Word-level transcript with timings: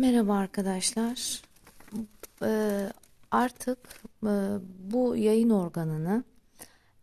Merhaba 0.00 0.34
arkadaşlar. 0.34 1.42
Ee, 2.42 2.92
artık 3.30 3.78
e, 4.22 4.32
bu 4.92 5.16
yayın 5.16 5.50
organını 5.50 6.24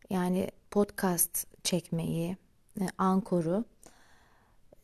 yani 0.09 0.51
podcast 0.71 1.47
çekmeyi, 1.63 2.37
e, 2.81 2.83
ankoru 2.97 3.65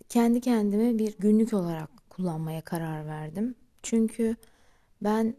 kendi 0.09 0.41
kendime 0.41 0.97
bir 0.97 1.17
günlük 1.17 1.53
olarak 1.53 2.09
kullanmaya 2.09 2.61
karar 2.61 3.07
verdim. 3.07 3.55
Çünkü 3.83 4.35
ben 5.01 5.35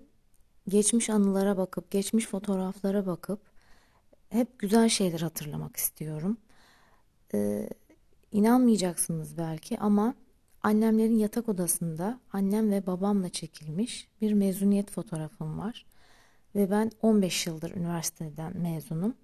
geçmiş 0.69 1.11
anılara 1.11 1.57
bakıp, 1.57 1.91
geçmiş 1.91 2.27
fotoğraflara 2.27 3.07
bakıp 3.07 3.41
hep 4.29 4.59
güzel 4.59 4.89
şeyler 4.89 5.21
hatırlamak 5.21 5.77
istiyorum. 5.77 6.37
Ee, 7.35 7.69
inanmayacaksınız 8.33 9.39
belki 9.39 9.79
ama 9.79 10.15
Annemlerin 10.65 11.19
yatak 11.19 11.49
odasında 11.49 12.21
annem 12.33 12.71
ve 12.71 12.87
babamla 12.87 13.29
çekilmiş 13.29 14.09
bir 14.21 14.33
mezuniyet 14.33 14.91
fotoğrafım 14.91 15.59
var. 15.59 15.87
Ve 16.55 16.71
ben 16.71 16.91
15 17.03 17.47
yıldır 17.47 17.71
üniversiteden 17.71 18.57
mezunum. 18.57 19.15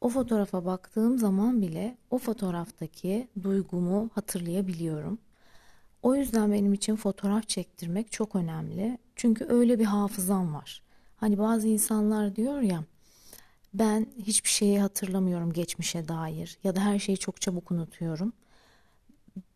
O 0.00 0.08
fotoğrafa 0.08 0.64
baktığım 0.64 1.18
zaman 1.18 1.62
bile 1.62 1.96
o 2.10 2.18
fotoğraftaki 2.18 3.28
duygumu 3.42 4.10
hatırlayabiliyorum. 4.14 5.18
O 6.02 6.14
yüzden 6.14 6.52
benim 6.52 6.72
için 6.72 6.96
fotoğraf 6.96 7.48
çektirmek 7.48 8.12
çok 8.12 8.36
önemli. 8.36 8.98
Çünkü 9.16 9.46
öyle 9.48 9.78
bir 9.78 9.84
hafızam 9.84 10.54
var. 10.54 10.82
Hani 11.16 11.38
bazı 11.38 11.68
insanlar 11.68 12.36
diyor 12.36 12.60
ya 12.60 12.84
ben 13.74 14.06
hiçbir 14.18 14.50
şeyi 14.50 14.80
hatırlamıyorum 14.80 15.52
geçmişe 15.52 16.08
dair 16.08 16.58
ya 16.64 16.76
da 16.76 16.80
her 16.80 16.98
şeyi 16.98 17.18
çok 17.18 17.40
çabuk 17.40 17.70
unutuyorum. 17.70 18.32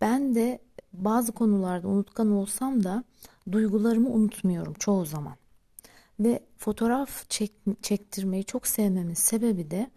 Ben 0.01 0.35
de 0.35 0.59
bazı 0.93 1.33
konularda 1.33 1.89
unutkan 1.89 2.31
olsam 2.31 2.85
da 2.85 3.05
duygularımı 3.53 4.11
unutmuyorum 4.11 4.75
çoğu 4.75 5.05
zaman. 5.07 5.37
Ve 6.21 6.41
fotoğraf 6.59 7.31
çek, 7.31 7.53
çektirmeyi 7.83 8.45
çok 8.45 8.67
sevmemin 8.67 9.15
sebebi 9.15 9.71
de 9.71 9.91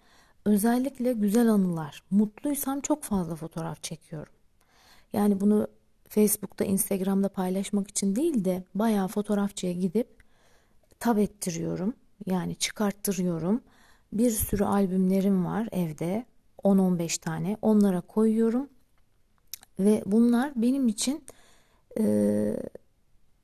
özellikle 0.45 1.13
güzel 1.13 1.49
anılar. 1.49 2.03
Mutluysam 2.11 2.79
çok 2.79 3.03
fazla 3.03 3.35
fotoğraf 3.35 3.83
çekiyorum. 3.83 4.33
Yani 5.13 5.41
bunu 5.41 5.67
Facebook'ta, 6.09 6.65
Instagram'da 6.65 7.29
paylaşmak 7.29 7.89
için 7.89 8.15
değil 8.15 8.45
de 8.45 8.63
bayağı 8.75 9.07
fotoğrafçıya 9.07 9.73
gidip 9.73 10.07
tab 10.99 11.17
ettiriyorum. 11.17 11.93
Yani 12.25 12.55
çıkarttırıyorum. 12.55 13.61
Bir 14.13 14.31
sürü 14.31 14.63
albümlerim 14.63 15.45
var 15.45 15.67
evde. 15.71 16.25
10-15 16.63 17.19
tane. 17.19 17.57
Onlara 17.61 18.01
koyuyorum 18.01 18.69
ve 19.79 20.03
bunlar 20.05 20.51
benim 20.55 20.87
için 20.87 21.23
e, 21.99 22.03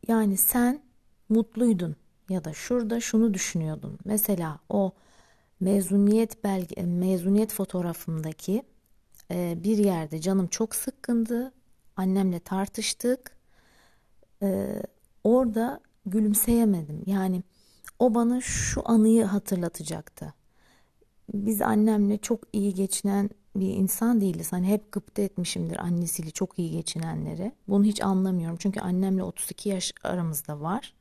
yani 0.07 0.37
sen 0.37 0.81
mutluydun 1.29 1.95
ya 2.29 2.43
da 2.43 2.53
şurada 2.53 2.99
şunu 2.99 3.33
düşünüyordun. 3.33 3.99
Mesela 4.05 4.59
o 4.69 4.91
mezuniyet 5.59 6.43
belge 6.43 6.83
mezuniyet 6.83 7.53
fotoğrafımdaki 7.53 8.63
e, 9.31 9.57
bir 9.63 9.77
yerde 9.77 10.21
canım 10.21 10.47
çok 10.47 10.75
sıkkındı. 10.75 11.51
Annemle 11.95 12.39
tartıştık. 12.39 13.31
E, 14.41 14.81
orada 15.23 15.79
gülümseyemedim. 16.05 17.03
Yani 17.05 17.43
o 17.99 18.15
bana 18.15 18.41
şu 18.41 18.81
anıyı 18.85 19.23
hatırlatacaktı. 19.23 20.33
Biz 21.33 21.61
annemle 21.61 22.17
çok 22.17 22.39
iyi 22.53 22.73
geçinen 22.73 23.29
bir 23.55 23.73
insan 23.73 24.21
değiliz. 24.21 24.51
Hani 24.53 24.67
hep 24.67 24.91
gıpta 24.91 25.21
etmişimdir 25.21 25.77
annesiyle 25.77 26.31
çok 26.31 26.59
iyi 26.59 26.71
geçinenleri. 26.71 27.51
Bunu 27.67 27.83
hiç 27.83 28.01
anlamıyorum. 28.03 28.57
Çünkü 28.59 28.79
annemle 28.79 29.23
32 29.23 29.69
yaş 29.69 29.93
aramızda 30.03 30.61
var. 30.61 30.93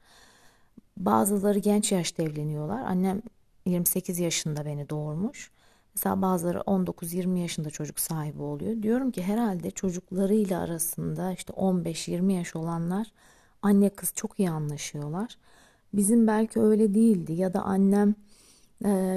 Bazıları 0.97 1.58
genç 1.58 1.92
yaşta 1.92 2.22
evleniyorlar. 2.22 2.80
Annem 2.80 3.22
28 3.66 4.19
yaşında 4.19 4.65
beni 4.65 4.91
doğurmuş. 4.91 5.50
Mesela 5.94 6.22
bazıları 6.22 6.59
19-20 6.59 7.38
yaşında 7.38 7.70
çocuk 7.70 8.00
sahibi 8.00 8.42
oluyor. 8.42 8.82
Diyorum 8.82 9.10
ki 9.10 9.22
herhalde 9.22 9.71
çocuklarıyla 9.71 10.60
arasında 10.60 11.32
işte 11.32 11.53
15-20 11.53 12.32
yaş 12.32 12.56
olanlar 12.56 13.06
anne 13.62 13.91
kız 13.91 14.12
çok 14.15 14.38
iyi 14.41 14.50
anlaşıyorlar. 14.50 15.38
Bizim 15.94 16.26
belki 16.26 16.60
öyle 16.60 16.94
değildi 16.94 17.32
ya 17.32 17.54
da 17.54 17.62
annem 17.62 18.15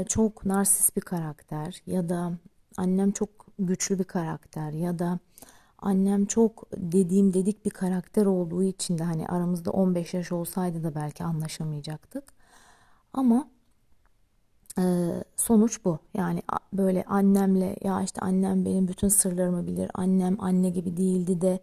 çok 0.10 0.46
narsist 0.46 0.96
bir 0.96 1.02
karakter 1.02 1.82
ya 1.88 2.10
da 2.10 2.34
annem 2.78 3.12
çok 3.12 3.30
güçlü 3.60 4.00
bir 4.00 4.04
karakter 4.04 4.72
ya 4.72 5.00
da 5.00 5.20
annem 5.80 6.26
çok 6.26 6.72
dediğim 6.78 7.34
dedik 7.34 7.66
bir 7.66 7.70
karakter 7.70 8.26
olduğu 8.26 8.64
için 8.64 8.98
de 8.98 9.04
hani 9.04 9.28
aramızda 9.28 9.72
15 9.72 10.14
yaş 10.14 10.32
olsaydı 10.32 10.84
da 10.84 10.96
belki 10.96 11.24
anlaşamayacaktık. 11.24 12.24
Ama 13.14 13.48
e, 14.80 14.84
sonuç 15.36 15.86
bu. 15.86 16.00
Yani 16.14 16.42
böyle 16.74 17.04
annemle 17.04 17.76
ya 17.84 18.02
işte 18.02 18.22
annem 18.22 18.66
benim 18.66 18.88
bütün 18.88 19.08
sırlarımı 19.08 19.68
bilir. 19.68 19.92
Annem 19.94 20.44
anne 20.44 20.70
gibi 20.70 20.98
değildi 20.98 21.42
de 21.42 21.60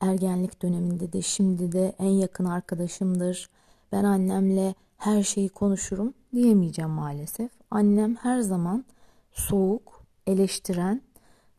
ergenlik 0.00 0.62
döneminde 0.62 1.12
de 1.12 1.22
şimdi 1.22 1.72
de 1.72 1.94
en 1.98 2.10
yakın 2.10 2.44
arkadaşımdır. 2.44 3.48
Ben 3.92 4.04
annemle 4.04 4.74
her 4.98 5.22
şeyi 5.22 5.48
konuşurum 5.48 6.14
diyemeyeceğim 6.34 6.90
maalesef. 6.90 7.50
Annem 7.70 8.14
her 8.14 8.40
zaman 8.40 8.84
soğuk, 9.32 9.95
eleştiren 10.26 11.02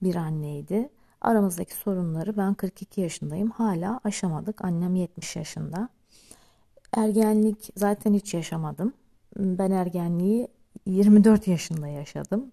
bir 0.03 0.15
anneydi. 0.15 0.89
Aramızdaki 1.21 1.73
sorunları 1.73 2.37
ben 2.37 2.53
42 2.53 3.01
yaşındayım 3.01 3.49
hala 3.49 3.99
aşamadık. 4.03 4.65
Annem 4.65 4.95
70 4.95 5.35
yaşında. 5.35 5.89
Ergenlik 6.97 7.69
zaten 7.75 8.13
hiç 8.13 8.33
yaşamadım. 8.33 8.93
Ben 9.37 9.71
ergenliği 9.71 10.47
24 10.85 11.47
yaşında 11.47 11.87
yaşadım. 11.87 12.51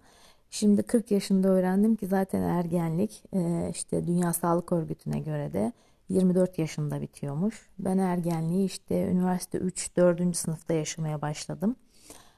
Şimdi 0.50 0.82
40 0.82 1.10
yaşında 1.10 1.48
öğrendim 1.48 1.96
ki 1.96 2.06
zaten 2.06 2.42
ergenlik 2.42 3.22
e, 3.32 3.70
işte 3.70 4.06
Dünya 4.06 4.32
Sağlık 4.32 4.72
Örgütü'ne 4.72 5.20
göre 5.20 5.52
de 5.52 5.72
24 6.08 6.58
yaşında 6.58 7.00
bitiyormuş. 7.00 7.68
Ben 7.78 7.98
ergenliği 7.98 8.66
işte 8.66 9.08
üniversite 9.10 9.58
3-4. 9.58 10.34
sınıfta 10.34 10.74
yaşamaya 10.74 11.22
başladım. 11.22 11.76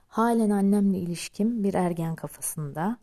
Halen 0.09 0.51
annemle 0.51 0.99
ilişkim 0.99 1.65
bir 1.65 1.75
ergen 1.75 2.15
kafasında. 2.15 2.97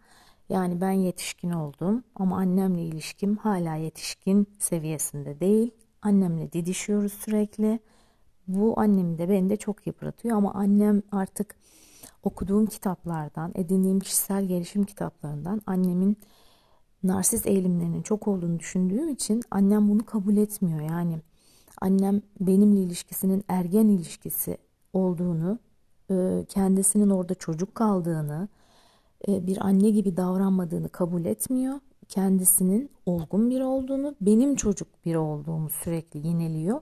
Yani 0.50 0.82
ben 0.82 0.92
yetişkin 0.92 1.52
oldum 1.52 2.04
ama 2.16 2.38
annemle 2.38 2.82
ilişkim 2.82 3.38
hala 3.38 3.76
yetişkin 3.76 4.48
seviyesinde 4.60 5.40
değil. 5.40 5.72
Annemle 6.02 6.52
didişiyoruz 6.54 7.14
sürekli. 7.14 7.80
Bu 8.48 8.80
annemi 8.80 9.18
de 9.18 9.30
beni 9.30 9.50
de 9.50 9.58
çok 9.58 9.88
yıpratıyor 9.88 10.38
ama 10.38 10.54
annem 10.54 11.02
artık 11.12 11.56
okuduğum 12.24 12.66
kitaplardan, 12.66 13.52
edindiğim 13.56 14.00
kişisel 14.00 14.46
gelişim 14.46 14.84
kitaplarından 14.84 15.62
annemin 15.66 16.18
narsist 17.04 17.48
eğilimlerinin 17.48 18.02
çok 18.02 18.28
olduğunu 18.28 18.60
düşündüğüm 18.60 19.10
için 19.10 19.44
annem 19.52 19.90
bunu 19.90 20.06
kabul 20.06 20.38
etmiyor. 20.38 20.82
Yani 20.82 21.20
annem 21.82 22.22
benimle 22.40 22.80
ilişkisinin 22.80 23.44
ergen 23.48 23.88
ilişkisi 23.88 24.58
olduğunu, 24.94 25.60
kendisinin 26.48 27.10
orada 27.10 27.36
çocuk 27.36 27.76
kaldığını, 27.76 28.48
e, 28.48 28.63
bir 29.28 29.66
anne 29.66 29.90
gibi 29.90 30.18
davranmadığını 30.18 30.90
kabul 30.90 31.26
etmiyor. 31.26 31.80
Kendisinin 32.10 32.90
olgun 33.06 33.50
biri 33.50 33.64
olduğunu, 33.64 34.16
benim 34.22 34.56
çocuk 34.56 34.88
biri 35.06 35.18
olduğumu 35.18 35.70
sürekli 35.70 36.28
yineliyor. 36.28 36.82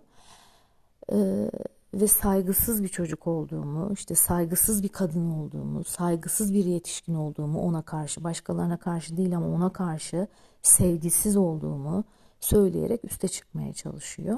Ee, 1.11 1.51
ve 1.93 2.07
saygısız 2.07 2.83
bir 2.83 2.87
çocuk 2.87 3.27
olduğumu, 3.27 3.93
işte 3.93 4.15
saygısız 4.15 4.83
bir 4.83 4.89
kadın 4.89 5.31
olduğumu, 5.31 5.83
saygısız 5.83 6.53
bir 6.53 6.65
yetişkin 6.65 7.13
olduğumu 7.13 7.61
ona 7.61 7.81
karşı, 7.81 8.23
başkalarına 8.23 8.77
karşı 8.77 9.17
değil 9.17 9.37
ama 9.37 9.47
ona 9.47 9.73
karşı 9.73 10.27
sevgisiz 10.61 11.37
olduğumu 11.37 12.03
söyleyerek 12.39 13.05
üste 13.05 13.27
çıkmaya 13.27 13.73
çalışıyor. 13.73 14.37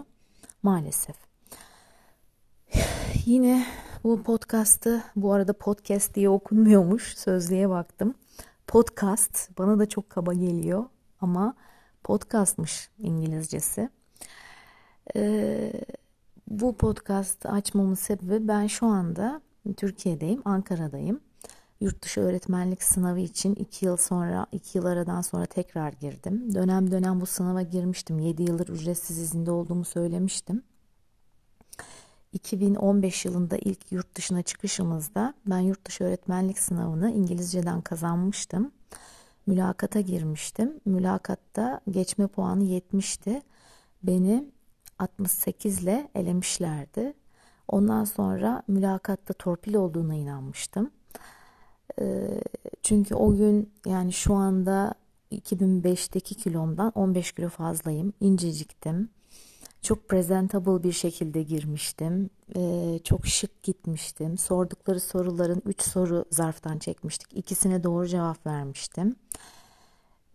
Maalesef. 0.64 1.16
Yine 3.26 3.66
bu 4.04 4.24
podcast'ı 4.24 5.04
bu 5.16 5.34
arada 5.34 5.54
podcast 5.54 6.16
diye 6.16 6.30
okunmuyormuş 6.30 7.18
sözlüğe 7.18 7.70
baktım. 7.70 8.14
Podcast 8.68 9.58
bana 9.58 9.80
da 9.80 9.90
çok 9.90 10.10
kaba 10.10 10.34
geliyor 10.34 10.86
ama 11.22 11.56
podcastmış 12.04 12.90
İngilizcesi. 13.00 13.90
Ee, 15.16 15.74
bu 16.48 16.78
podcast 16.78 17.46
açmamın 17.46 17.94
sebebi 17.94 18.48
ben 18.48 18.68
şu 18.68 18.86
anda 18.86 19.42
Türkiye'deyim, 19.78 20.42
Ankara'dayım. 20.46 21.20
Yurt 21.82 22.04
dışı 22.04 22.22
öğretmenlik 22.22 22.84
sınavı 22.84 23.20
için 23.20 23.56
iki 23.56 23.86
yıl 23.86 23.98
sonra, 23.98 24.46
iki 24.52 24.78
yıl 24.78 24.86
aradan 24.86 25.22
sonra 25.22 25.46
tekrar 25.46 25.94
girdim. 25.94 26.56
Dönem 26.56 26.92
dönem 26.92 27.22
bu 27.22 27.26
sınava 27.26 27.62
girmiştim. 27.62 28.20
7 28.20 28.44
yıldır 28.44 28.68
ücretsiz 28.68 29.18
izinde 29.18 29.52
olduğumu 29.52 29.86
söylemiştim. 29.86 30.64
2015 32.34 33.26
yılında 33.26 33.58
ilk 33.58 33.92
yurt 33.92 34.16
dışına 34.16 34.42
çıkışımızda 34.42 35.34
ben 35.46 35.60
yurt 35.60 35.86
dışı 35.86 36.04
öğretmenlik 36.04 36.60
sınavını 36.60 37.12
İngilizceden 37.12 37.82
kazanmıştım. 37.82 38.72
Mülakata 39.48 40.02
girmiştim. 40.02 40.80
Mülakatta 40.86 41.82
geçme 41.92 42.28
puanı 42.28 42.64
70'ti. 42.64 43.42
Beni 44.04 44.52
68 45.00 45.84
ile 45.84 46.10
elemişlerdi. 46.16 47.14
Ondan 47.68 48.04
sonra 48.04 48.64
mülakatta 48.68 49.34
torpil 49.34 49.76
olduğuna 49.76 50.16
inanmıştım. 50.16 50.92
Ee, 52.02 52.42
çünkü 52.84 53.16
o 53.16 53.36
gün 53.36 53.74
yani 53.86 54.14
şu 54.14 54.34
anda 54.34 54.94
2005'teki 55.32 56.36
kilomdan 56.36 56.92
15 56.96 57.32
kilo 57.32 57.50
fazlayım. 57.50 58.14
İnceciktim. 58.20 59.10
Çok 59.84 60.10
presentable 60.10 60.84
bir 60.84 60.92
şekilde 60.92 61.44
girmiştim. 61.44 62.30
Ee, 62.56 63.00
çok 63.04 63.28
şık 63.28 63.64
gitmiştim. 63.64 64.38
Sordukları 64.38 65.00
soruların 65.00 65.62
3 65.66 65.82
soru 65.82 66.26
zarftan 66.32 66.78
çekmiştik. 66.78 67.38
İkisine 67.38 67.84
doğru 67.84 68.08
cevap 68.08 68.46
vermiştim. 68.48 69.16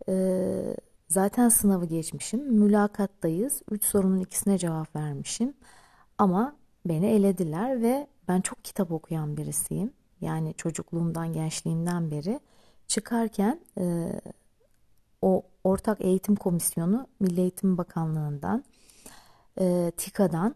Ee, 0.09 0.75
zaten 1.07 1.49
sınavı 1.49 1.85
geçmişim. 1.85 2.53
Mülakattayız. 2.53 3.61
3 3.71 3.83
sorunun 3.83 4.19
ikisine 4.19 4.57
cevap 4.57 4.95
vermişim. 4.95 5.53
Ama 6.17 6.55
beni 6.85 7.05
elediler 7.05 7.81
ve 7.81 8.07
ben 8.27 8.41
çok 8.41 8.63
kitap 8.63 8.91
okuyan 8.91 9.37
birisiyim. 9.37 9.93
Yani 10.21 10.53
çocukluğumdan, 10.53 11.33
gençliğimden 11.33 12.11
beri 12.11 12.39
çıkarken 12.87 13.59
e, 13.77 14.11
o 15.21 15.43
Ortak 15.63 16.01
Eğitim 16.01 16.35
Komisyonu 16.35 17.07
Milli 17.19 17.41
Eğitim 17.41 17.77
Bakanlığı'ndan, 17.77 18.63
e, 19.59 19.91
TİKA'dan, 19.97 20.55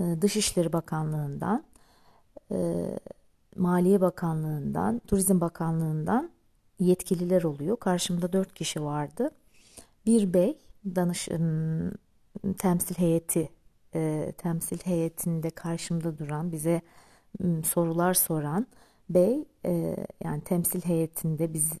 e, 0.00 0.04
Dışişleri 0.22 0.72
Bakanlığı'ndan, 0.72 1.64
e, 2.50 2.58
Maliye 3.56 4.00
Bakanlığı'ndan, 4.00 4.98
Turizm 5.06 5.40
Bakanlığı'ndan 5.40 6.30
yetkililer 6.78 7.42
oluyor. 7.42 7.76
Karşımda 7.76 8.32
dört 8.32 8.54
kişi 8.54 8.82
vardı. 8.82 9.30
Bir 10.06 10.34
bey, 10.34 10.58
danış 10.84 11.28
temsil 12.58 12.94
heyeti 12.94 13.48
e, 13.94 14.32
temsil 14.38 14.78
heyetinde 14.78 15.50
karşımda 15.50 16.18
duran 16.18 16.52
bize 16.52 16.80
sorular 17.64 18.14
soran 18.14 18.66
bey 19.10 19.44
e, 19.66 19.96
yani 20.24 20.40
temsil 20.40 20.80
heyetinde 20.80 21.54
biz 21.54 21.72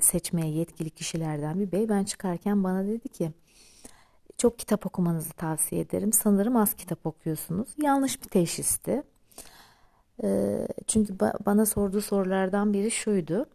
seçmeye 0.00 0.48
yetkili 0.48 0.90
kişilerden 0.90 1.60
bir 1.60 1.72
bey 1.72 1.88
ben 1.88 2.04
çıkarken 2.04 2.64
bana 2.64 2.86
dedi 2.86 3.08
ki 3.08 3.32
çok 4.38 4.58
kitap 4.58 4.86
okumanızı 4.86 5.32
tavsiye 5.32 5.80
ederim. 5.80 6.12
Sanırım 6.12 6.56
az 6.56 6.74
kitap 6.74 7.06
okuyorsunuz. 7.06 7.68
Yanlış 7.82 8.22
bir 8.22 8.28
teşhisti. 8.28 9.02
E, 10.22 10.58
çünkü 10.86 11.12
ba- 11.12 11.46
bana 11.46 11.66
sorduğu 11.66 12.00
sorulardan 12.00 12.72
biri 12.72 12.90
şuydu. 12.90 13.46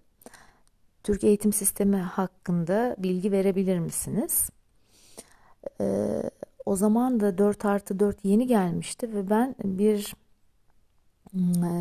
Türk 1.03 1.23
eğitim 1.23 1.53
sistemi 1.53 1.97
hakkında 1.97 2.95
bilgi 2.99 3.31
verebilir 3.31 3.79
misiniz? 3.79 4.49
E, 5.81 6.23
o 6.65 6.75
zaman 6.75 7.19
da 7.19 7.37
4 7.37 7.65
artı 7.65 7.99
4 7.99 8.25
yeni 8.25 8.47
gelmişti 8.47 9.13
ve 9.13 9.29
ben 9.29 9.55
bir 9.63 10.15
e, 11.63 11.71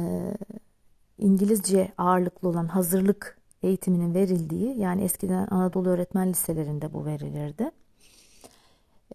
İngilizce 1.18 1.92
ağırlıklı 1.98 2.48
olan 2.48 2.66
hazırlık 2.66 3.38
eğitiminin 3.62 4.14
verildiği 4.14 4.78
yani 4.78 5.04
eskiden 5.04 5.46
Anadolu 5.50 5.88
öğretmen 5.88 6.30
liselerinde 6.30 6.92
bu 6.92 7.06
verilirdi. 7.06 7.70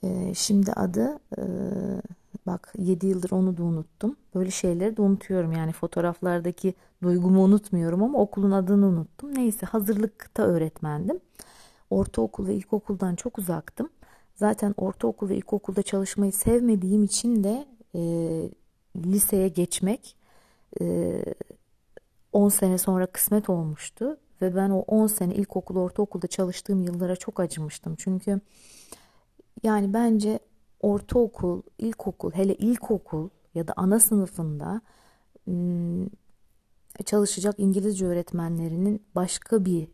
E, 0.03 0.33
şimdi 0.33 0.73
adı 0.73 1.19
e, 1.37 1.43
bak 2.47 2.73
7 2.77 3.07
yıldır 3.07 3.31
onu 3.31 3.57
da 3.57 3.63
unuttum. 3.63 4.15
Böyle 4.35 4.51
şeyleri 4.51 4.97
de 4.97 5.01
unutuyorum 5.01 5.51
yani 5.51 5.71
fotoğraflardaki 5.71 6.73
duygumu 7.03 7.43
unutmuyorum 7.43 8.03
ama 8.03 8.19
okulun 8.19 8.51
adını 8.51 8.85
unuttum. 8.85 9.35
Neyse 9.35 9.65
hazırlıkta 9.65 10.43
öğretmendim. 10.43 11.19
Ortaokul 11.89 12.47
ve 12.47 12.55
ilkokuldan 12.55 13.15
çok 13.15 13.37
uzaktım. 13.37 13.89
Zaten 14.35 14.73
ortaokul 14.77 15.29
ve 15.29 15.35
ilkokulda 15.35 15.81
çalışmayı 15.81 16.33
sevmediğim 16.33 17.03
için 17.03 17.43
de 17.43 17.65
e, 17.95 18.01
liseye 18.95 19.47
geçmek 19.47 20.15
e, 20.81 21.25
10 22.33 22.49
sene 22.49 22.77
sonra 22.77 23.05
kısmet 23.05 23.49
olmuştu. 23.49 24.17
Ve 24.41 24.55
ben 24.55 24.69
o 24.69 24.79
10 24.79 25.07
sene 25.07 25.35
ilkokul, 25.35 25.75
ortaokulda 25.75 26.27
çalıştığım 26.27 26.83
yıllara 26.83 27.15
çok 27.15 27.39
acımıştım. 27.39 27.95
Çünkü 27.95 28.41
yani 29.63 29.93
bence 29.93 30.39
ortaokul, 30.79 31.61
ilkokul, 31.77 32.31
hele 32.31 32.55
ilkokul 32.55 33.29
ya 33.55 33.67
da 33.67 33.73
ana 33.75 33.99
sınıfında 33.99 34.81
çalışacak 37.05 37.55
İngilizce 37.57 38.05
öğretmenlerinin 38.05 39.03
başka 39.15 39.65
bir 39.65 39.87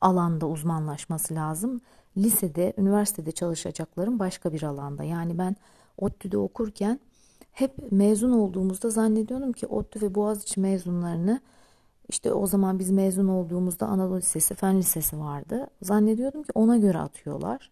alanda 0.00 0.48
uzmanlaşması 0.48 1.34
lazım 1.34 1.80
lisede, 2.16 2.72
üniversitede 2.78 3.32
çalışacaklarım 3.32 4.18
başka 4.18 4.52
bir 4.52 4.62
alanda. 4.62 5.04
Yani 5.04 5.38
ben 5.38 5.56
ODTÜ'de 5.98 6.38
okurken 6.38 7.00
hep 7.52 7.92
mezun 7.92 8.32
olduğumuzda 8.32 8.90
zannediyordum 8.90 9.52
ki 9.52 9.66
ODTÜ 9.66 10.02
ve 10.02 10.14
Boğaziçi 10.14 10.60
mezunlarını 10.60 11.40
işte 12.08 12.32
o 12.32 12.46
zaman 12.46 12.78
biz 12.78 12.90
mezun 12.90 13.28
olduğumuzda 13.28 13.86
Anadolu 13.86 14.18
Lisesi, 14.18 14.54
Fen 14.54 14.78
Lisesi 14.78 15.18
vardı. 15.18 15.66
Zannediyordum 15.82 16.42
ki 16.42 16.50
ona 16.54 16.76
göre 16.76 16.98
atıyorlar. 16.98 17.70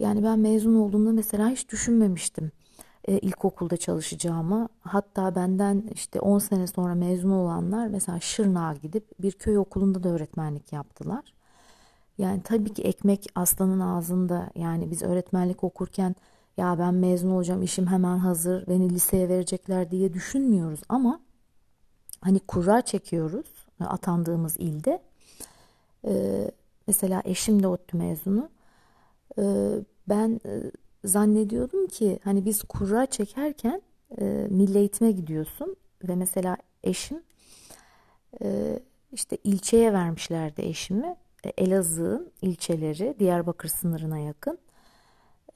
Yani 0.00 0.24
ben 0.24 0.38
mezun 0.38 0.74
olduğumda 0.74 1.12
mesela 1.12 1.48
hiç 1.48 1.68
düşünmemiştim 1.68 2.52
e, 3.08 3.18
ilkokulda 3.18 3.76
çalışacağımı. 3.76 4.68
Hatta 4.80 5.34
benden 5.34 5.84
işte 5.94 6.20
10 6.20 6.38
sene 6.38 6.66
sonra 6.66 6.94
mezun 6.94 7.30
olanlar 7.30 7.86
mesela 7.88 8.20
Şırnak'a 8.20 8.78
gidip 8.82 9.22
bir 9.22 9.32
köy 9.32 9.58
okulunda 9.58 10.02
da 10.02 10.08
öğretmenlik 10.08 10.72
yaptılar. 10.72 11.34
Yani 12.18 12.42
tabii 12.42 12.74
ki 12.74 12.82
ekmek 12.82 13.26
aslanın 13.34 13.80
ağzında. 13.80 14.50
Yani 14.54 14.90
biz 14.90 15.02
öğretmenlik 15.02 15.64
okurken 15.64 16.14
ya 16.56 16.78
ben 16.78 16.94
mezun 16.94 17.30
olacağım 17.30 17.62
işim 17.62 17.86
hemen 17.86 18.18
hazır 18.18 18.66
beni 18.66 18.90
liseye 18.90 19.28
verecekler 19.28 19.90
diye 19.90 20.14
düşünmüyoruz 20.14 20.80
ama 20.88 21.20
hani 22.20 22.38
kura 22.40 22.82
çekiyoruz 22.82 23.46
atandığımız 23.80 24.56
ilde. 24.56 25.02
Ee, 26.06 26.50
mesela 26.86 27.22
eşim 27.24 27.62
de 27.62 27.68
ODTÜ 27.68 27.96
mezunu. 27.96 28.48
Ee, 29.38 29.70
ben 30.08 30.40
e, 30.46 30.62
zannediyordum 31.04 31.86
ki 31.86 32.18
hani 32.24 32.44
biz 32.44 32.62
kura 32.62 33.06
çekerken 33.06 33.82
e, 34.20 34.46
milli 34.50 34.78
eğitime 34.78 35.10
gidiyorsun 35.12 35.76
ve 36.08 36.14
mesela 36.16 36.56
eşim 36.84 37.22
e, 38.42 38.78
işte 39.12 39.36
ilçeye 39.44 39.92
vermişlerdi 39.92 40.62
eşimi 40.62 41.16
Elazığ'ın 41.58 42.32
ilçeleri 42.42 43.16
Diyarbakır 43.18 43.68
sınırına 43.68 44.18
yakın. 44.18 44.58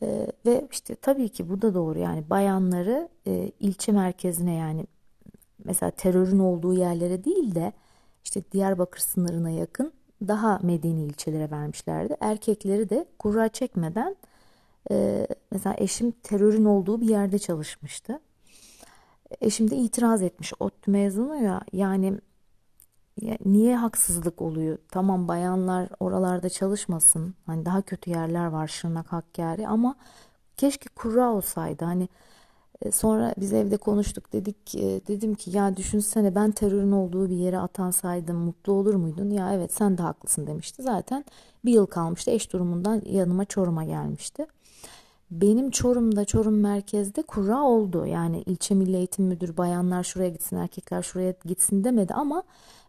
E, 0.02 0.26
ve 0.46 0.68
işte 0.72 0.94
tabii 0.94 1.28
ki 1.28 1.48
bu 1.48 1.62
da 1.62 1.74
doğru 1.74 1.98
yani 1.98 2.30
bayanları 2.30 3.08
e, 3.26 3.50
ilçe 3.60 3.92
merkezine 3.92 4.54
yani 4.54 4.86
mesela 5.64 5.90
terörün 5.90 6.38
olduğu 6.38 6.74
yerlere 6.74 7.24
değil 7.24 7.54
de 7.54 7.72
işte 8.24 8.42
Diyarbakır 8.52 9.00
sınırına 9.00 9.50
yakın 9.50 9.92
daha 10.28 10.58
medeni 10.62 11.04
ilçelere 11.04 11.50
vermişlerdi. 11.50 12.16
Erkekleri 12.20 12.90
de 12.90 13.06
kura 13.18 13.48
çekmeden 13.48 14.16
e, 14.90 15.26
mesela 15.50 15.76
eşim 15.78 16.10
terörün 16.10 16.64
olduğu 16.64 17.00
bir 17.00 17.08
yerde 17.08 17.38
çalışmıştı. 17.38 18.20
Eşim 19.40 19.70
de 19.70 19.76
itiraz 19.76 20.22
etmiş. 20.22 20.52
ODTÜ 20.60 20.90
mezunu 20.90 21.36
ya 21.42 21.60
yani 21.72 22.18
niye 23.44 23.76
haksızlık 23.76 24.42
oluyor? 24.42 24.78
Tamam 24.90 25.28
bayanlar 25.28 25.88
oralarda 26.00 26.48
çalışmasın. 26.48 27.34
Hani 27.46 27.64
daha 27.64 27.82
kötü 27.82 28.10
yerler 28.10 28.46
var 28.46 28.68
Şırnak 28.68 29.12
Hakkari 29.12 29.68
ama 29.68 29.96
keşke 30.56 30.88
kura 30.96 31.32
olsaydı. 31.32 31.84
Hani 31.84 32.08
e, 32.82 32.90
sonra 32.90 33.34
biz 33.40 33.52
evde 33.52 33.76
konuştuk 33.76 34.32
dedik 34.32 34.74
e, 34.74 35.06
dedim 35.06 35.34
ki 35.34 35.50
ya 35.50 35.76
düşünsene 35.76 36.34
ben 36.34 36.50
terörün 36.50 36.92
olduğu 36.92 37.30
bir 37.30 37.36
yere 37.36 37.58
atansaydım 37.58 38.36
mutlu 38.36 38.72
olur 38.72 38.94
muydun? 38.94 39.30
Ya 39.30 39.52
evet 39.52 39.74
sen 39.74 39.98
de 39.98 40.02
haklısın 40.02 40.46
demişti. 40.46 40.82
Zaten 40.82 41.24
bir 41.64 41.72
yıl 41.72 41.86
kalmıştı 41.86 42.30
eş 42.30 42.52
durumundan 42.52 43.02
yanıma 43.06 43.44
Çorum'a 43.44 43.84
gelmişti. 43.84 44.46
Benim 45.30 45.70
Çorum'da 45.70 46.24
Çorum 46.24 46.60
merkezde 46.60 47.22
kura 47.22 47.62
oldu. 47.62 48.06
Yani 48.06 48.42
ilçe 48.42 48.74
milli 48.74 48.96
eğitim 48.96 49.24
müdürü 49.24 49.56
bayanlar 49.56 50.02
şuraya 50.02 50.28
gitsin 50.28 50.56
erkekler 50.56 51.02
şuraya 51.02 51.34
gitsin 51.44 51.84
demedi 51.84 52.14
ama 52.14 52.42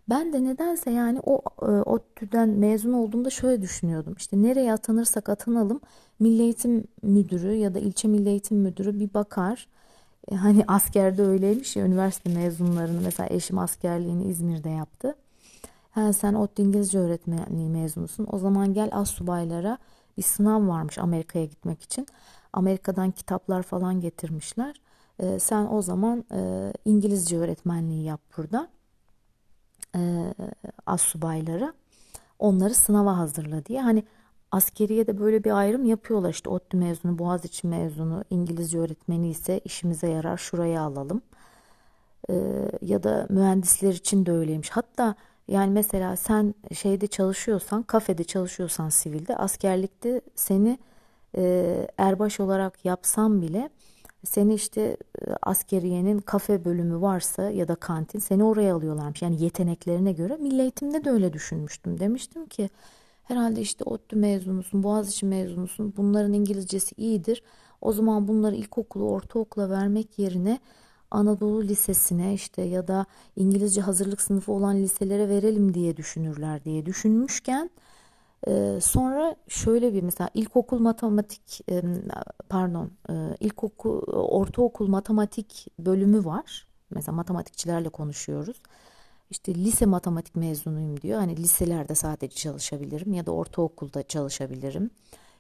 ben 0.10 0.34
de 0.34 0.44
nedense 0.44 0.92
yani 0.92 1.20
o 1.24 1.42
e, 1.62 1.66
ODTÜ'den 1.66 2.50
mezun 2.50 2.94
olduğumda 2.94 3.30
şöyle 3.30 3.62
düşünüyordum. 3.62 4.16
İşte 4.18 4.42
nereye 4.42 4.74
atanırsak 4.74 5.30
atanalım 5.30 5.82
Milli 6.20 6.42
Eğitim 6.42 6.84
Müdürü 7.02 7.54
ya 7.54 7.74
da 7.74 7.80
ilçe 7.80 8.08
Milli 8.08 8.30
Eğitim 8.30 8.58
Müdürü 8.58 9.00
bir 9.00 9.14
bakar. 9.14 9.68
E, 10.32 10.36
hani 10.36 10.64
askerde 10.68 11.24
öyleymiş 11.24 11.76
ya 11.76 11.86
üniversite 11.86 12.34
mezunlarını 12.34 13.02
mesela 13.02 13.30
eşim 13.32 13.60
askerliğini 13.60 14.24
İzmir'de 14.24 14.70
yaptı. 14.70 15.16
Ha, 15.92 16.14
sen 16.14 16.34
ODTÜ 16.34 16.62
İngilizce 16.62 17.00
öğretmenliği 17.00 17.70
mezunusun. 17.70 18.28
O 18.32 18.38
zaman 18.38 18.74
gel 18.74 18.90
az 18.94 19.10
subaylara 19.10 19.78
bir 20.18 20.24
sınav 20.24 20.68
varmış 20.68 20.98
Amerika'ya 20.98 21.46
gitmek 21.46 21.82
için. 21.82 22.08
Amerika'dan 22.54 23.12
kitaplar 23.12 23.64
falan 23.64 24.00
getirmişler. 24.00 24.82
E, 25.20 25.40
sen 25.40 25.68
o 25.72 25.82
zaman 25.82 26.26
e, 26.32 26.72
İngilizce 26.86 27.38
öğretmenliği 27.38 28.04
yap 28.04 28.22
burada 28.38 28.68
e, 29.96 30.34
assubayları 30.86 31.74
onları 32.40 32.74
sınava 32.74 33.18
hazırla 33.18 33.66
diye. 33.66 33.82
Hani 33.82 34.04
askeriye 34.52 35.08
de 35.08 35.20
böyle 35.20 35.44
bir 35.44 35.52
ayrım 35.52 35.86
yapıyorlar. 35.86 36.30
İşte 36.30 36.50
ODTÜ 36.50 36.78
mezunu, 36.78 37.20
Boğaziçi 37.20 37.68
mezunu, 37.68 38.24
İngilizce 38.30 38.80
öğretmeni 38.80 39.30
ise 39.30 39.60
işimize 39.66 40.10
yarar 40.10 40.38
şuraya 40.38 40.82
alalım. 40.82 41.22
Ee, 42.30 42.72
ya 42.82 43.04
da 43.04 43.28
mühendisler 43.30 43.94
için 43.94 44.26
de 44.26 44.32
öyleymiş. 44.32 44.70
Hatta 44.70 45.16
yani 45.48 45.72
mesela 45.72 46.16
sen 46.16 46.56
şeyde 46.74 47.08
çalışıyorsan, 47.08 47.84
kafede 47.84 48.24
çalışıyorsan 48.24 48.90
sivilde, 48.90 49.36
askerlikte 49.36 50.22
seni 50.36 50.80
e, 51.38 51.88
erbaş 51.98 52.40
olarak 52.40 52.86
yapsam 52.86 53.42
bile 53.42 53.70
seni 54.26 54.54
işte 54.54 54.82
e, 54.82 55.32
askeriyenin 55.42 56.20
kafe 56.20 56.66
bölümü 56.66 57.02
varsa 57.02 57.50
ya 57.50 57.68
da 57.68 57.76
kantin 57.76 58.20
seni 58.20 58.44
oraya 58.44 58.76
alıyorlarmış. 58.76 59.22
Yani 59.22 59.44
yeteneklerine 59.44 60.12
göre 60.12 60.38
milli 60.38 60.62
eğitimde 60.62 61.06
de 61.06 61.10
öyle 61.10 61.34
düşünmüştüm. 61.34 62.00
Demiştim 62.00 62.46
ki 62.46 62.70
herhalde 63.24 63.62
işte 63.62 63.84
ODTÜ 63.84 64.16
mezunusun, 64.16 64.84
Boğaziçi 64.84 65.26
mezunusun 65.26 65.94
bunların 65.98 66.34
İngilizcesi 66.34 66.96
iyidir. 66.96 67.44
O 67.82 67.92
zaman 67.92 68.28
bunları 68.28 68.56
ilkokulu, 68.56 69.10
ortaokula 69.10 69.70
vermek 69.70 70.20
yerine 70.20 70.60
Anadolu 71.12 71.64
Lisesi'ne 71.64 72.34
işte 72.34 72.62
ya 72.62 72.88
da 72.88 73.06
İngilizce 73.36 73.82
hazırlık 73.82 74.22
sınıfı 74.22 74.52
olan 74.52 74.78
liselere 74.78 75.30
verelim 75.30 75.74
diye 75.74 75.98
düşünürler 75.98 76.64
diye 76.64 76.86
düşünmüşken 76.86 77.70
ee, 78.48 78.80
sonra 78.82 79.36
şöyle 79.48 79.94
bir 79.94 80.04
mesela 80.04 80.30
ilkokul 80.34 80.80
matematik 80.80 81.62
pardon 82.50 82.92
e, 83.10 83.14
ilkokul 83.40 84.02
ortaokul 84.14 84.88
matematik 84.88 85.68
bölümü 85.80 86.26
var. 86.26 86.68
Mesela 86.90 87.16
matematikçilerle 87.16 87.90
konuşuyoruz. 87.90 88.62
İşte 89.30 89.56
lise 89.56 89.86
matematik 89.86 90.36
mezunuyum 90.36 91.02
diyor. 91.02 91.20
Hani 91.20 91.38
liselerde 91.38 91.96
sadece 91.96 92.36
çalışabilirim 92.36 93.14
ya 93.14 93.26
da 93.26 93.32
ortaokulda 93.32 94.04
çalışabilirim. 94.04 94.90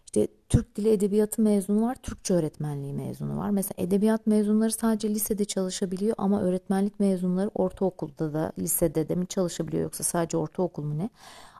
İşte 0.05 0.27
Türk 0.49 0.75
Dili 0.75 0.89
Edebiyatı 0.89 1.41
mezunu 1.41 1.81
var, 1.81 1.95
Türkçe 1.95 2.33
öğretmenliği 2.33 2.93
mezunu 2.93 3.37
var. 3.37 3.49
Mesela 3.49 3.83
edebiyat 3.83 4.27
mezunları 4.27 4.71
sadece 4.71 5.09
lisede 5.09 5.45
çalışabiliyor 5.45 6.15
ama 6.17 6.41
öğretmenlik 6.41 6.99
mezunları 6.99 7.51
ortaokulda 7.55 8.33
da 8.33 8.51
lisede 8.59 9.09
de 9.09 9.15
mi 9.15 9.27
çalışabiliyor 9.27 9.83
yoksa 9.83 10.03
sadece 10.03 10.37
ortaokul 10.37 10.83
mu 10.83 10.97
ne? 10.97 11.09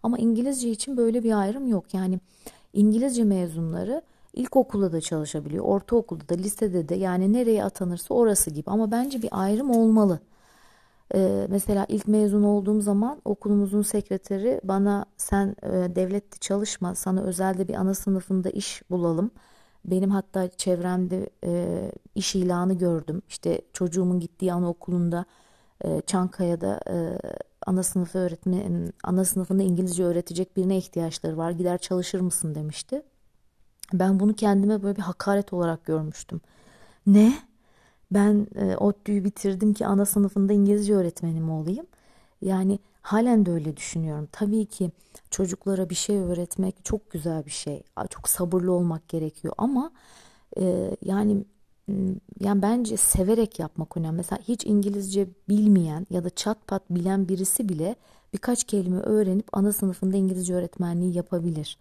Ama 0.04 0.18
İngilizce 0.18 0.70
için 0.70 0.98
böyle 0.98 1.24
bir 1.24 1.40
ayrım 1.40 1.68
yok. 1.68 1.94
Yani 1.94 2.20
İngilizce 2.74 3.24
mezunları 3.24 4.02
ilkokulda 4.34 4.92
da 4.92 5.02
çalışabiliyor, 5.02 5.66
ortaokulda 5.66 6.30
da, 6.30 6.34
lisede 6.34 6.90
de 6.90 6.96
yani 6.96 7.34
nereye 7.34 7.64
atanırsa 7.64 8.14
orası 8.14 8.52
gibi. 8.52 8.70
Ama 8.70 8.92
bence 8.92 9.22
bir 9.22 9.30
ayrım 9.32 9.70
olmalı. 9.70 10.20
Ee, 11.14 11.48
mesela 11.50 11.86
ilk 11.90 12.08
mezun 12.08 12.44
olduğum 12.44 12.82
zaman 12.82 13.22
okulumuzun 13.26 13.82
sekreteri 13.82 14.62
bana 14.64 15.06
sen 15.18 15.56
e, 15.64 15.96
devlette 15.96 16.38
çalışma, 16.40 16.96
sana 16.96 17.22
özelde 17.22 17.68
bir 17.68 17.74
ana 17.74 17.94
sınıfında 17.94 18.50
iş 18.50 18.82
bulalım. 18.90 19.32
Benim 19.86 20.12
hatta 20.12 20.50
çevremde 20.50 21.30
e, 21.46 21.92
iş 22.16 22.36
ilanı 22.36 22.74
gördüm. 22.74 23.22
İşte 23.30 23.62
çocuğumun 23.74 24.20
gittiği 24.20 24.54
anaokulunda 24.54 25.26
e, 25.84 26.02
Çankaya'da 26.02 26.80
e, 26.90 27.18
ana 27.66 27.84
sınıfı 27.84 28.20
öğretmen 28.20 28.94
ana 29.04 29.26
sınıfında 29.26 29.64
İngilizce 29.64 30.04
öğretecek 30.04 30.58
birine 30.58 30.78
ihtiyaçları 30.78 31.38
var. 31.38 31.52
Gider 31.52 31.78
çalışır 31.78 32.20
mısın 32.20 32.56
demişti. 32.56 33.02
Ben 33.94 34.20
bunu 34.20 34.34
kendime 34.34 34.84
böyle 34.84 34.96
bir 34.98 35.02
hakaret 35.02 35.54
olarak 35.54 35.86
görmüştüm. 35.86 36.42
Ne? 37.08 37.34
Ben 38.12 38.48
e, 38.56 38.76
ODTÜ'yü 38.78 39.24
bitirdim 39.24 39.74
ki 39.74 39.88
ana 39.88 40.06
sınıfında 40.06 40.54
İngilizce 40.54 40.96
öğretmeni 40.96 41.42
mi 41.42 41.52
olayım? 41.52 41.86
Yani 42.42 42.80
halen 43.02 43.46
de 43.46 43.52
öyle 43.52 43.78
düşünüyorum. 43.78 44.28
Tabii 44.32 44.66
ki 44.66 44.92
çocuklara 45.32 45.90
bir 45.90 45.96
şey 45.96 46.18
öğretmek 46.18 46.86
çok 46.86 47.12
güzel 47.12 47.46
bir 47.46 47.52
şey. 47.52 47.84
Çok 48.10 48.30
sabırlı 48.30 48.72
olmak 48.72 49.10
gerekiyor 49.10 49.54
ama 49.58 49.92
e, 50.58 50.92
yani 51.06 51.46
yani 52.40 52.62
bence 52.62 52.98
severek 52.98 53.60
yapmak 53.60 53.98
önemli. 53.98 54.18
Mesela 54.18 54.40
hiç 54.48 54.66
İngilizce 54.66 55.28
bilmeyen 55.50 56.08
ya 56.10 56.24
da 56.24 56.30
çat 56.30 56.68
pat 56.68 56.84
bilen 56.90 57.28
birisi 57.28 57.70
bile 57.70 57.96
birkaç 58.34 58.64
kelime 58.64 59.00
öğrenip 59.00 59.48
ana 59.52 59.74
sınıfında 59.74 60.18
İngilizce 60.18 60.54
öğretmenliği 60.54 61.14
yapabilir. 61.18 61.78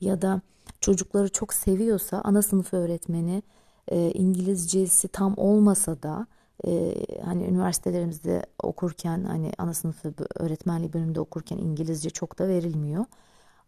Ya 0.00 0.22
da 0.22 0.40
çocukları 0.80 1.28
çok 1.28 1.54
seviyorsa 1.54 2.20
ana 2.24 2.42
sınıf 2.42 2.74
öğretmeni 2.74 3.42
e, 3.88 4.10
İngilizcesi 4.10 5.08
tam 5.08 5.34
olmasa 5.36 6.02
da 6.02 6.26
e, 6.66 6.94
hani 7.24 7.44
üniversitelerimizde 7.44 8.46
okurken 8.62 9.24
hani 9.24 9.52
ana 9.58 9.74
sınıfı 9.74 10.14
öğretmenliği 10.34 10.92
bölümünde 10.92 11.20
okurken 11.20 11.58
İngilizce 11.58 12.10
çok 12.10 12.38
da 12.38 12.48
verilmiyor. 12.48 13.04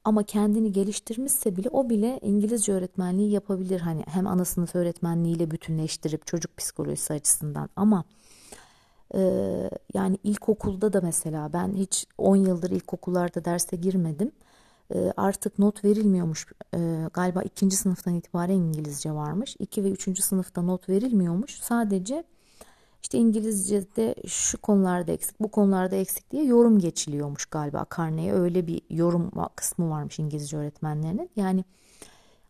Ama 0.04 0.22
kendini 0.22 0.72
geliştirmişse 0.72 1.56
bile 1.56 1.68
o 1.68 1.90
bile 1.90 2.18
İngilizce 2.22 2.72
öğretmenliği 2.72 3.30
yapabilir. 3.30 3.80
Hani 3.80 4.04
hem 4.06 4.26
ana 4.26 4.44
sınıf 4.44 4.74
öğretmenliğiyle 4.74 5.50
bütünleştirip 5.50 6.26
çocuk 6.26 6.56
psikolojisi 6.56 7.12
açısından 7.12 7.68
ama 7.76 8.04
e, 9.14 9.20
yani 9.94 10.18
ilkokulda 10.24 10.92
da 10.92 11.00
mesela 11.00 11.52
ben 11.52 11.72
hiç 11.72 12.06
10 12.18 12.36
yıldır 12.36 12.70
ilkokullarda 12.70 13.44
derse 13.44 13.76
girmedim. 13.76 14.32
E, 14.94 15.12
artık 15.16 15.58
not 15.58 15.84
verilmiyormuş. 15.84 16.46
E, 16.74 17.08
galiba 17.12 17.42
ikinci 17.42 17.76
sınıftan 17.76 18.14
itibaren 18.14 18.54
İngilizce 18.54 19.12
varmış. 19.12 19.56
2 19.58 19.84
ve 19.84 19.90
3. 19.90 20.22
sınıfta 20.22 20.62
not 20.62 20.88
verilmiyormuş. 20.88 21.60
Sadece 21.60 22.24
işte 23.02 23.18
İngilizce'de 23.18 24.14
şu 24.26 24.58
konularda 24.58 25.12
eksik, 25.12 25.40
bu 25.40 25.50
konularda 25.50 25.96
eksik 25.96 26.30
diye 26.30 26.44
yorum 26.44 26.78
geçiliyormuş 26.78 27.46
galiba 27.46 27.84
karneye. 27.84 28.32
Öyle 28.32 28.66
bir 28.66 28.82
yorum 28.90 29.30
kısmı 29.56 29.90
varmış 29.90 30.18
İngilizce 30.18 30.56
öğretmenlerinin. 30.56 31.30
Yani 31.36 31.64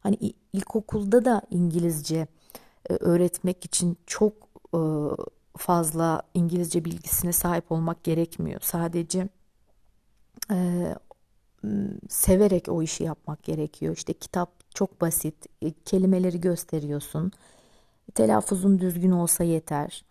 hani 0.01 0.17
ilkokulda 0.53 1.25
da 1.25 1.43
İngilizce 1.51 2.27
e, 2.91 2.95
öğretmek 2.95 3.65
için 3.65 3.99
çok 4.07 4.33
e, 4.75 4.81
fazla 5.57 6.23
İngilizce 6.35 6.85
bilgisine 6.85 7.33
sahip 7.33 7.73
olmak 7.73 8.05
gerekmiyor. 8.05 8.61
Sadece 8.65 9.29
e, 10.51 10.95
severek 12.09 12.69
o 12.69 12.83
işi 12.83 13.05
yapmak 13.05 13.43
gerekiyor. 13.43 13.97
İşte 13.97 14.13
kitap 14.13 14.51
çok 14.75 15.01
basit, 15.01 15.35
kelimeleri 15.85 16.41
gösteriyorsun. 16.41 17.33
Telaffuzun 18.15 18.79
düzgün 18.79 19.11
olsa 19.11 19.45
yeter 19.45 20.05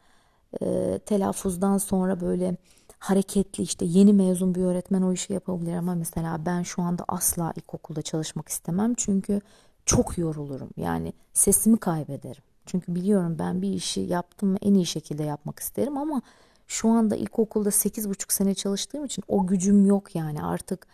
e, 0.62 1.00
telaffuzdan 1.06 1.78
sonra 1.78 2.22
böyle 2.22 2.58
hareketli 3.00 3.64
işte 3.64 3.86
yeni 3.86 4.14
mezun 4.14 4.56
bir 4.56 4.62
öğretmen 4.62 5.02
o 5.02 5.14
işi 5.14 5.34
yapabilir 5.34 5.76
ama 5.76 5.96
mesela 5.96 6.46
ben 6.46 6.64
şu 6.64 6.82
anda 6.82 7.06
asla 7.08 7.54
ilkokulda 7.56 8.02
çalışmak 8.02 8.50
istemem 8.50 8.94
çünkü 8.94 9.42
çok 9.86 10.18
yorulurum 10.18 10.70
yani 10.78 11.14
sesimi 11.34 11.78
kaybederim. 11.78 12.44
Çünkü 12.66 12.96
biliyorum 12.96 13.36
ben 13.40 13.62
bir 13.62 13.70
işi 13.74 14.02
yaptım 14.02 14.50
mı 14.50 14.58
en 14.62 14.74
iyi 14.74 14.86
şekilde 14.86 15.24
yapmak 15.24 15.60
isterim 15.60 15.98
ama 15.98 16.22
şu 16.68 16.90
anda 16.90 17.16
ilkokulda 17.16 17.70
8,5 17.70 18.34
sene 18.34 18.56
çalıştığım 18.56 19.06
için 19.06 19.24
o 19.28 19.48
gücüm 19.48 19.86
yok 19.86 20.16
yani 20.16 20.44
artık 20.44 20.88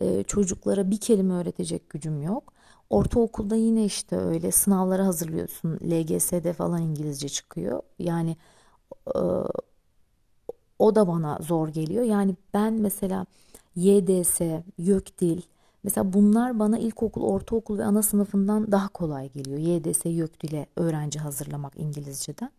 e, 0.00 0.22
çocuklara 0.22 0.90
bir 0.90 1.00
kelime 1.00 1.34
öğretecek 1.34 1.90
gücüm 1.90 2.22
yok. 2.22 2.52
Ortaokulda 2.90 3.56
yine 3.56 3.84
işte 3.84 4.16
öyle 4.16 4.50
sınavlara 4.52 5.06
hazırlıyorsun. 5.06 5.78
LGS'de 5.90 6.52
falan 6.52 6.82
İngilizce 6.82 7.28
çıkıyor. 7.28 7.82
Yani 7.98 8.36
e, 9.14 9.20
o 10.78 10.94
da 10.94 11.08
bana 11.08 11.38
zor 11.40 11.68
geliyor. 11.68 12.04
Yani 12.04 12.36
ben 12.54 12.72
mesela 12.72 13.26
YDS, 13.76 14.40
YÖKDİL 14.78 15.42
mesela 15.84 16.12
bunlar 16.12 16.58
bana 16.58 16.78
ilkokul, 16.78 17.22
ortaokul 17.22 17.78
ve 17.78 17.84
ana 17.84 18.02
sınıfından 18.02 18.72
daha 18.72 18.88
kolay 18.88 19.32
geliyor. 19.32 19.58
YDS, 19.58 20.04
YÖKDİL'e 20.04 20.66
öğrenci 20.76 21.18
hazırlamak 21.18 21.72
İngilizceden. 21.76 22.50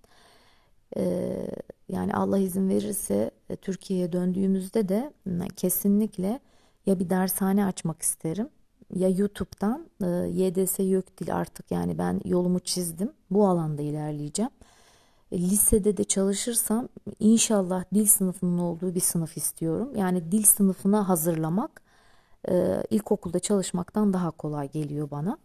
Ee, 0.97 1.47
yani 1.89 2.13
Allah 2.13 2.37
izin 2.37 2.69
verirse 2.69 3.31
e, 3.49 3.55
Türkiye'ye 3.55 4.13
döndüğümüzde 4.13 4.89
de 4.89 5.13
kesinlikle 5.55 6.39
ya 6.85 6.99
bir 6.99 7.09
dershane 7.09 7.65
açmak 7.65 8.01
isterim 8.01 8.49
ya 8.95 9.09
YouTube'dan 9.09 9.89
e, 10.03 10.07
YDS 10.43 10.79
YÖKDİL 10.79 11.35
artık 11.35 11.71
yani 11.71 11.97
ben 11.97 12.21
yolumu 12.25 12.59
çizdim. 12.59 13.11
Bu 13.31 13.47
alanda 13.47 13.81
ilerleyeceğim 13.81 14.51
lisede 15.33 15.97
de 15.97 16.03
çalışırsam 16.03 16.87
inşallah 17.19 17.83
dil 17.93 18.05
sınıfının 18.05 18.57
olduğu 18.57 18.95
bir 18.95 18.99
sınıf 18.99 19.37
istiyorum. 19.37 19.95
Yani 19.95 20.31
dil 20.31 20.43
sınıfına 20.43 21.09
hazırlamak 21.09 21.81
e, 22.49 22.83
ilkokulda 22.89 23.39
çalışmaktan 23.39 24.13
daha 24.13 24.31
kolay 24.31 24.71
geliyor 24.71 25.11
bana. 25.11 25.37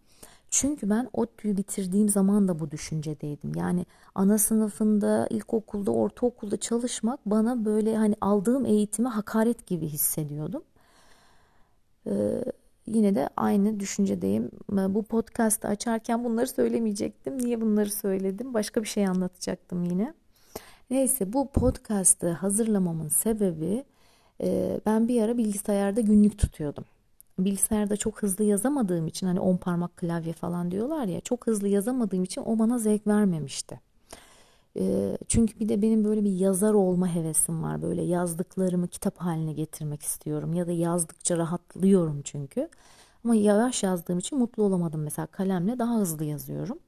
Çünkü 0.51 0.91
ben 0.91 1.09
ODTÜ'yü 1.13 1.57
bitirdiğim 1.57 2.09
zaman 2.09 2.49
da 2.49 2.59
bu 2.59 2.71
düşüncedeydim. 2.71 3.55
Yani 3.55 3.87
ana 4.15 4.39
sınıfında, 4.39 5.27
ilkokulda, 5.31 5.91
ortaokulda 5.91 6.57
çalışmak 6.57 7.21
bana 7.27 7.65
böyle 7.65 7.97
hani 7.97 8.15
aldığım 8.21 8.67
eğitime 8.67 9.09
hakaret 9.09 9.67
gibi 9.67 9.87
hissediyordum. 9.87 10.63
Ee, 12.07 12.13
yine 12.87 13.15
de 13.15 13.29
aynı 13.37 13.81
düşüncedeyim. 13.81 14.51
Bu 14.69 15.03
podcast'ı 15.03 15.69
açarken 15.69 16.25
bunları 16.25 16.47
söylemeyecektim. 16.47 17.39
Niye 17.39 17.61
bunları 17.61 17.91
söyledim? 17.91 18.55
Başka 18.55 18.83
bir 18.83 18.89
şey 18.89 19.07
anlatacaktım 19.07 19.85
yine. 19.85 20.15
Neyse 20.91 21.33
bu 21.33 21.49
podcast'ı 21.49 22.31
hazırlamamın 22.31 23.09
sebebi 23.09 23.85
e, 24.43 24.81
ben 24.87 25.09
bir 25.09 25.23
ara 25.23 25.37
bilgisayarda 25.37 26.01
günlük 26.01 26.39
tutuyordum. 26.39 26.85
bilgisayarda 27.39 27.97
çok 27.97 28.23
hızlı 28.23 28.45
yazamadığım 28.45 29.07
için 29.07 29.27
hani 29.27 29.41
on 29.41 29.57
parmak 29.57 29.97
klavye 29.97 30.33
falan 30.33 30.71
diyorlar 30.71 31.07
ya 31.07 31.21
çok 31.21 31.47
hızlı 31.47 31.69
yazamadığım 31.69 32.25
için 32.25 32.43
o 32.47 32.59
bana 32.59 32.79
zevk 32.79 33.07
vermemişti. 33.07 33.81
Çünkü 35.29 35.61
bir 35.61 35.69
de 35.69 35.83
benim 35.83 36.05
böyle 36.05 36.25
bir 36.25 36.31
yazar 36.33 36.75
olma 36.75 37.15
hevesim 37.15 37.63
var. 37.63 37.83
Böyle 37.83 38.03
yazdıklarımı 38.03 38.89
kitap 38.89 39.19
haline 39.19 39.53
getirmek 39.53 40.03
istiyorum 40.03 40.55
ya 40.55 40.67
da 40.67 40.73
yazdıkça 40.73 41.37
rahatlıyorum 41.37 42.23
çünkü. 42.23 42.69
Ama 43.25 43.35
yavaş 43.35 43.83
yazdığım 43.83 44.19
için 44.19 44.39
mutlu 44.39 44.63
olamadım. 44.63 45.03
Mesela 45.03 45.27
kalemle 45.27 45.79
daha 45.79 45.95
hızlı 45.97 46.25
yazıyorum. 46.25 46.79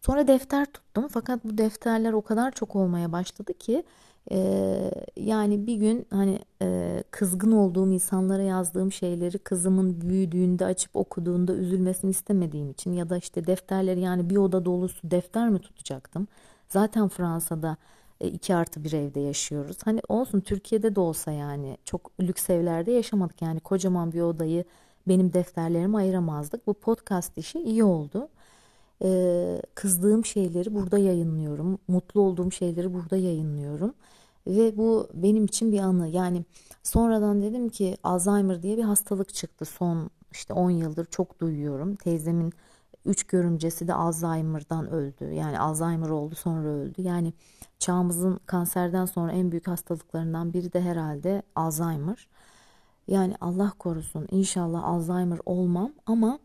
Sonra 0.00 0.28
defter 0.28 0.66
tuttum 0.66 1.08
fakat 1.08 1.44
bu 1.44 1.58
defterler 1.58 2.12
o 2.12 2.22
kadar 2.22 2.52
çok 2.52 2.76
olmaya 2.76 3.12
başladı 3.12 3.54
ki 3.54 3.84
e, 4.32 4.90
yani 5.16 5.66
bir 5.66 5.76
gün 5.76 6.06
hani 6.10 6.38
e, 6.62 7.02
kızgın 7.10 7.52
olduğum 7.52 7.92
insanlara 7.92 8.42
yazdığım 8.42 8.92
şeyleri 8.92 9.38
kızımın 9.38 10.00
büyüdüğünde 10.00 10.64
açıp 10.64 10.96
okuduğunda 10.96 11.54
üzülmesini 11.54 12.10
istemediğim 12.10 12.70
için 12.70 12.92
ya 12.92 13.10
da 13.10 13.16
işte 13.16 13.46
defterleri 13.46 14.00
yani 14.00 14.30
bir 14.30 14.36
oda 14.36 14.64
dolusu 14.64 15.10
defter 15.10 15.48
mi 15.48 15.58
tutacaktım? 15.58 16.28
Zaten 16.68 17.08
Fransa'da 17.08 17.76
e, 18.20 18.28
iki 18.28 18.54
artı 18.54 18.84
bir 18.84 18.92
evde 18.92 19.20
yaşıyoruz. 19.20 19.76
Hani 19.84 20.00
olsun 20.08 20.40
Türkiye'de 20.40 20.96
de 20.96 21.00
olsa 21.00 21.32
yani 21.32 21.76
çok 21.84 22.10
lüks 22.20 22.50
evlerde 22.50 22.92
yaşamadık 22.92 23.42
yani 23.42 23.60
kocaman 23.60 24.12
bir 24.12 24.20
odayı 24.20 24.64
benim 25.08 25.32
defterlerime 25.32 25.98
ayıramazdık. 25.98 26.66
Bu 26.66 26.74
podcast 26.74 27.38
işi 27.38 27.58
iyi 27.58 27.84
oldu. 27.84 28.28
Ee, 29.04 29.62
kızdığım 29.74 30.24
şeyleri 30.24 30.74
burada 30.74 30.98
yayınlıyorum. 30.98 31.78
Mutlu 31.88 32.20
olduğum 32.20 32.52
şeyleri 32.52 32.94
burada 32.94 33.16
yayınlıyorum. 33.16 33.94
Ve 34.46 34.76
bu 34.76 35.08
benim 35.14 35.44
için 35.44 35.72
bir 35.72 35.78
anı. 35.78 36.08
Yani 36.08 36.44
sonradan 36.82 37.42
dedim 37.42 37.68
ki 37.68 37.96
Alzheimer 38.02 38.62
diye 38.62 38.76
bir 38.76 38.82
hastalık 38.82 39.34
çıktı. 39.34 39.64
Son 39.64 40.10
işte 40.32 40.54
10 40.54 40.70
yıldır 40.70 41.04
çok 41.06 41.40
duyuyorum. 41.40 41.96
Teyzemin 41.96 42.52
üç 43.04 43.24
görümcesi 43.24 43.88
de 43.88 43.94
Alzheimer'dan 43.94 44.90
öldü. 44.90 45.24
Yani 45.24 45.58
Alzheimer 45.58 46.08
oldu 46.08 46.34
sonra 46.34 46.68
öldü. 46.68 47.02
Yani 47.02 47.32
çağımızın 47.78 48.40
kanserden 48.46 49.06
sonra 49.06 49.32
en 49.32 49.50
büyük 49.52 49.68
hastalıklarından 49.68 50.52
biri 50.52 50.72
de 50.72 50.80
herhalde 50.80 51.42
Alzheimer. 51.54 52.28
Yani 53.08 53.34
Allah 53.40 53.72
korusun 53.78 54.28
inşallah 54.30 54.84
Alzheimer 54.84 55.38
olmam 55.46 55.92
ama 56.06 56.38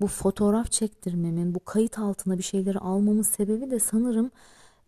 bu 0.00 0.06
fotoğraf 0.06 0.70
çektirmemin, 0.72 1.54
bu 1.54 1.60
kayıt 1.64 1.98
altına 1.98 2.38
bir 2.38 2.42
şeyleri 2.42 2.78
almamın 2.78 3.22
sebebi 3.22 3.70
de 3.70 3.78
sanırım 3.78 4.30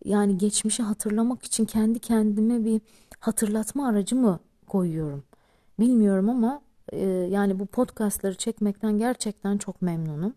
yani 0.05 0.37
geçmişi 0.37 0.83
hatırlamak 0.83 1.43
için 1.43 1.65
kendi 1.65 1.99
kendime 1.99 2.65
bir 2.65 2.81
hatırlatma 3.19 3.87
aracı 3.87 4.15
mı 4.15 4.39
koyuyorum? 4.67 5.23
Bilmiyorum 5.79 6.29
ama 6.29 6.61
e, 6.91 7.05
yani 7.07 7.59
bu 7.59 7.65
podcastları 7.65 8.35
çekmekten 8.35 8.97
gerçekten 8.97 9.57
çok 9.57 9.81
memnunum. 9.81 10.33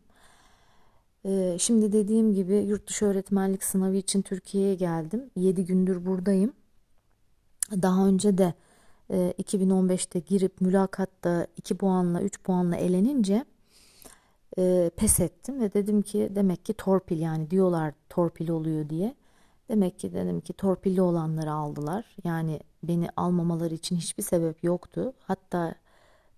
E, 1.25 1.57
şimdi 1.59 1.93
dediğim 1.93 2.35
gibi 2.35 2.55
yurt 2.55 2.89
dışı 2.89 3.07
öğretmenlik 3.07 3.65
sınavı 3.65 3.97
için 3.97 4.23
Türkiye'ye 4.23 4.75
geldim. 4.75 5.31
7 5.37 5.65
gündür 5.65 6.07
buradayım. 6.07 6.53
Daha 7.71 8.07
önce 8.07 8.39
de 8.39 8.55
e, 9.11 9.35
2015'te 9.43 10.19
girip 10.19 10.61
mülakatta 10.61 11.47
2 11.57 11.77
puanla 11.77 12.23
3 12.23 12.43
puanla 12.43 12.77
elenince 12.77 13.45
e, 14.59 14.91
pes 14.97 15.21
ettim 15.21 15.61
ve 15.61 15.73
dedim 15.75 16.03
ki 16.03 16.33
demek 16.35 16.65
ki 16.65 16.75
torpil 16.75 17.21
yani 17.21 17.51
diyorlar 17.51 17.95
torpil 18.09 18.49
oluyor 18.49 18.89
diye. 18.89 19.15
Demek 19.69 19.99
ki 19.99 20.13
dedim 20.13 20.41
ki 20.41 20.53
torpilli 20.53 21.03
olanları 21.03 21.53
aldılar. 21.53 22.17
Yani 22.25 22.61
beni 22.83 23.09
almamaları 23.17 23.75
için 23.75 23.97
hiçbir 23.97 24.23
sebep 24.23 24.65
yoktu. 24.65 25.13
Hatta 25.21 25.75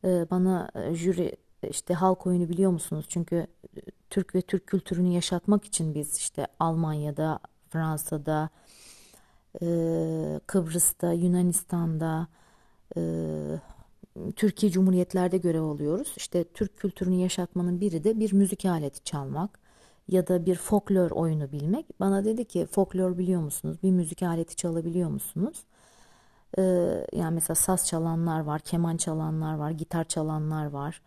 e, 0.04 0.26
bana 0.30 0.70
e, 0.74 0.94
jüri 0.94 1.36
işte 1.70 1.94
halk 1.94 2.26
oyunu 2.26 2.48
biliyor 2.48 2.70
musunuz? 2.70 3.06
Çünkü 3.08 3.36
e, 3.36 3.80
Türk 4.10 4.34
ve 4.34 4.40
Türk 4.42 4.66
kültürünü 4.66 5.08
yaşatmak 5.08 5.64
için 5.64 5.94
biz 5.94 6.16
işte 6.16 6.46
Almanya'da, 6.60 7.38
Fransa'da, 7.68 8.50
e, 9.62 9.66
Kıbrıs'ta, 10.46 11.12
Yunanistan'da, 11.12 12.28
e, 12.96 13.00
Türkiye 14.36 14.72
Cumhuriyetlerde 14.72 15.38
görev 15.38 15.62
alıyoruz. 15.62 16.14
İşte 16.16 16.44
Türk 16.44 16.76
kültürünü 16.76 17.16
yaşatmanın 17.16 17.80
biri 17.80 18.04
de 18.04 18.20
bir 18.20 18.32
müzik 18.32 18.64
aleti 18.64 19.04
çalmak 19.04 19.65
ya 20.08 20.26
da 20.26 20.46
bir 20.46 20.54
folklor 20.54 21.10
oyunu 21.10 21.52
bilmek. 21.52 22.00
Bana 22.00 22.24
dedi 22.24 22.44
ki 22.44 22.66
folklor 22.66 23.18
biliyor 23.18 23.40
musunuz? 23.42 23.76
Bir 23.82 23.90
müzik 23.90 24.22
aleti 24.22 24.56
çalabiliyor 24.56 25.10
musunuz? 25.10 25.64
Ee, 26.58 26.62
yani 27.12 27.34
mesela 27.34 27.54
saz 27.54 27.86
çalanlar 27.86 28.40
var, 28.40 28.60
keman 28.60 28.96
çalanlar 28.96 29.54
var, 29.54 29.70
gitar 29.70 30.04
çalanlar 30.04 30.66
var. 30.66 31.02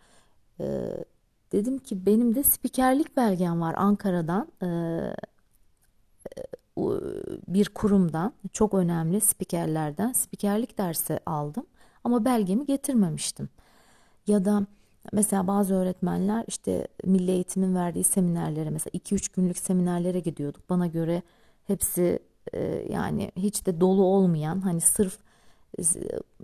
Ee, 0.59 1.05
dedim 1.51 1.77
ki 1.79 2.05
benim 2.05 2.35
de 2.35 2.43
spikerlik 2.43 3.17
belgem 3.17 3.61
var 3.61 3.75
Ankara'dan. 3.77 4.47
Ee, 4.63 5.15
bir 7.47 7.69
kurumdan 7.69 8.33
çok 8.53 8.73
önemli 8.73 9.21
spikerlerden 9.21 10.11
spikerlik 10.11 10.77
dersi 10.77 11.19
aldım 11.25 11.65
ama 12.03 12.25
belgemi 12.25 12.65
getirmemiştim. 12.65 13.49
Ya 14.27 14.45
da 14.45 14.67
Mesela 15.13 15.47
bazı 15.47 15.75
öğretmenler 15.75 16.43
işte 16.47 16.87
milli 17.03 17.31
eğitimin 17.31 17.75
verdiği 17.75 18.03
seminerlere 18.03 18.69
mesela 18.69 18.91
2-3 18.97 19.35
günlük 19.35 19.57
seminerlere 19.57 20.19
gidiyorduk. 20.19 20.69
Bana 20.69 20.87
göre 20.87 21.21
hepsi 21.67 22.19
e, 22.53 22.85
yani 22.89 23.31
hiç 23.35 23.65
de 23.65 23.81
dolu 23.81 24.03
olmayan 24.03 24.61
hani 24.61 24.81
sırf 24.81 25.19
e, 25.79 25.83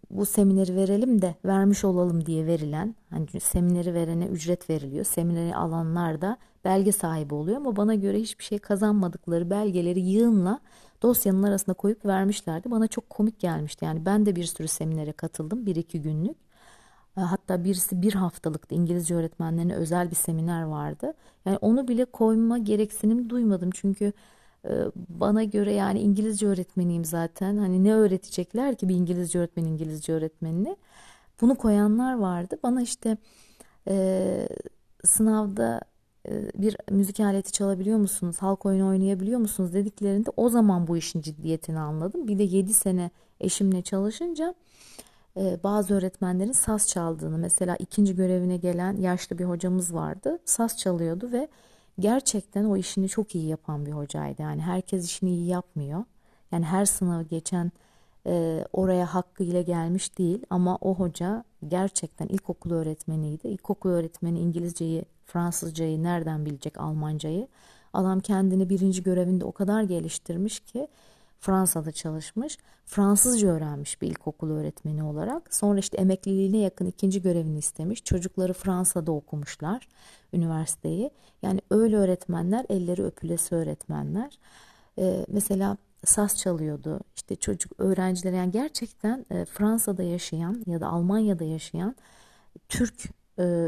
bu 0.10 0.26
semineri 0.26 0.76
verelim 0.76 1.22
de 1.22 1.36
vermiş 1.46 1.86
olalım 1.86 2.26
diye 2.26 2.46
verilen 2.46 2.96
hani 3.10 3.39
semineri 3.39 3.94
verene 3.94 4.26
ücret 4.26 4.70
veriliyor. 4.70 5.06
Semineri 5.06 5.56
alanlar 5.56 6.22
da 6.22 6.38
belge 6.65 6.91
sahibi 6.91 7.34
oluyor 7.34 7.58
ama 7.58 7.76
bana 7.76 7.96
göre 7.96 8.20
hiçbir 8.20 8.44
şey 8.44 8.60
kazanmadıkları 8.60 9.50
belgeleri 9.50 10.00
yığınla 10.00 10.60
dosyanın 11.02 11.44
arasında 11.44 11.74
koyup 11.74 12.06
vermişlerdi. 12.06 12.72
Bana 12.72 12.88
çok 12.88 13.10
komik 13.10 13.39
gelmişti. 13.39 13.86
Yani 13.86 14.06
ben 14.06 14.26
de 14.26 14.36
bir 14.36 14.44
sürü 14.44 14.68
seminere 14.68 15.12
katıldım. 15.12 15.65
Bir 15.65 15.76
iki 15.76 16.02
günlük. 16.02 16.44
E, 17.17 17.21
hatta 17.21 17.63
birisi 17.63 18.01
bir 18.01 18.13
haftalıkta 18.13 18.75
İngilizce 18.75 19.15
öğretmenlerine 19.15 19.75
özel 19.75 20.12
bir 20.12 20.15
seminer 20.15 20.63
vardı. 20.63 21.13
Yani 21.45 21.58
onu 21.58 21.88
bile 21.88 22.06
koyma 22.06 22.58
gereksinim 22.58 23.30
duymadım. 23.30 23.69
Çünkü 23.73 24.13
e, 24.65 24.71
bana 25.10 25.43
göre 25.43 25.73
yani 25.73 25.99
İngilizce 25.99 26.47
öğretmeniyim 26.47 27.06
zaten. 27.06 27.58
Hani 27.58 27.84
ne 27.84 27.93
öğretecekler 27.93 28.75
ki 28.75 28.89
bir 28.89 28.95
İngilizce 28.95 29.39
öğretmen 29.39 29.65
İngilizce 29.65 30.13
öğretmenine. 30.13 30.75
Bunu 31.41 31.56
koyanlar 31.56 32.13
vardı. 32.17 32.60
Bana 32.63 32.82
işte 32.82 33.17
e, 33.88 34.47
sınavda 35.04 35.82
e, 36.30 36.51
bir 36.56 36.78
müzik 36.91 37.19
aleti 37.19 37.51
çalabiliyor 37.51 37.97
musunuz? 37.97 38.38
Halk 38.39 38.65
oyunu 38.65 38.88
oynayabiliyor 38.88 39.39
musunuz 39.39 39.73
dediklerinde 39.73 40.30
o 40.38 40.49
zaman 40.49 40.88
bu 40.88 40.97
işin 40.97 41.21
ciddiyetini 41.21 41.80
anladım. 41.80 42.28
Bir 42.28 42.39
de 42.39 42.43
7 42.43 42.73
sene 42.73 43.12
eşimle 43.39 43.82
çalışınca 43.82 44.56
bazı 45.36 45.93
öğretmenlerin 45.95 46.52
saz 46.52 46.88
çaldığını 46.88 47.38
mesela 47.38 47.76
ikinci 47.76 48.15
görevine 48.15 48.58
gelen 48.58 48.98
yaşlı 48.98 49.38
bir 49.38 49.45
hocamız 49.45 49.93
vardı. 49.93 50.39
Saz 50.45 50.78
çalıyordu 50.78 51.32
ve 51.32 51.48
gerçekten 52.00 52.65
o 52.65 52.78
işini 52.78 53.10
çok 53.10 53.36
iyi 53.36 53.48
yapan 53.48 53.86
bir 53.86 53.91
hocaydı. 53.91 54.41
Yani 54.41 54.62
herkes 54.62 55.06
işini 55.06 55.30
iyi 55.30 55.48
yapmıyor. 55.48 56.04
Yani 56.52 56.65
her 56.65 56.86
sınavı 56.86 57.24
geçen 57.24 57.71
e, 58.28 58.65
oraya 58.74 59.13
hakkıyla 59.13 59.62
gelmiş 59.62 60.17
değil 60.17 60.45
ama 60.50 60.78
o 60.82 60.95
hoca 60.95 61.43
gerçekten 61.67 62.28
ilkokul 62.28 62.71
öğretmeniydi. 62.71 63.48
İlkokul 63.48 63.89
öğretmeni 63.89 64.39
İngilizceyi, 64.39 65.06
Fransızcayı 65.26 66.04
nereden 66.04 66.45
bilecek 66.45 66.78
Almancayı? 66.78 67.48
Adam 67.93 68.19
kendini 68.19 68.69
birinci 68.69 69.04
görevinde 69.04 69.45
o 69.45 69.52
kadar 69.52 69.84
geliştirmiş 69.84 70.60
ki 70.60 70.88
Fransa'da 71.45 71.91
çalışmış. 71.91 72.58
Fransızca 72.86 73.47
öğrenmiş 73.47 74.01
bir 74.01 74.08
ilkokul 74.08 74.51
öğretmeni 74.51 75.03
olarak. 75.03 75.55
Sonra 75.55 75.79
işte 75.79 75.97
emekliliğine 75.97 76.58
yakın 76.58 76.86
ikinci 76.86 77.21
görevini 77.21 77.58
istemiş. 77.58 78.03
Çocukları 78.03 78.53
Fransa'da 78.53 79.12
okumuşlar 79.12 79.88
üniversiteyi. 80.34 81.12
Yani 81.41 81.62
öyle 81.69 81.97
öğretmenler, 81.97 82.65
elleri 82.69 83.03
öpülesi 83.03 83.55
öğretmenler. 83.55 84.39
Ee, 84.99 85.25
mesela 85.27 85.77
saz 86.05 86.38
çalıyordu. 86.38 86.99
İşte 87.15 87.36
çocuk 87.36 87.71
öğrenciler 87.77 88.34
yani 88.34 88.51
gerçekten 88.51 89.25
e, 89.31 89.45
Fransa'da 89.45 90.03
yaşayan 90.03 90.63
ya 90.67 90.81
da 90.81 90.88
Almanya'da 90.88 91.43
yaşayan 91.43 91.95
Türk 92.69 93.03
e, 93.39 93.67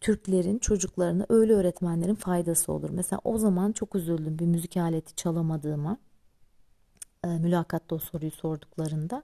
Türklerin 0.00 0.58
çocuklarına 0.58 1.26
öyle 1.28 1.52
öğretmenlerin 1.52 2.14
faydası 2.14 2.72
olur. 2.72 2.90
Mesela 2.92 3.20
o 3.24 3.38
zaman 3.38 3.72
çok 3.72 3.94
üzüldüm 3.94 4.38
bir 4.38 4.46
müzik 4.46 4.76
aleti 4.76 5.16
çalamadığıma 5.16 5.98
e, 7.24 7.28
mülakatta 7.28 7.94
o 7.94 7.98
soruyu 7.98 8.30
sorduklarında. 8.30 9.22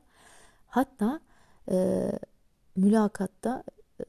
Hatta 0.69 1.21
e, 1.71 2.11
mülakatta 2.77 3.65
e, 4.01 4.05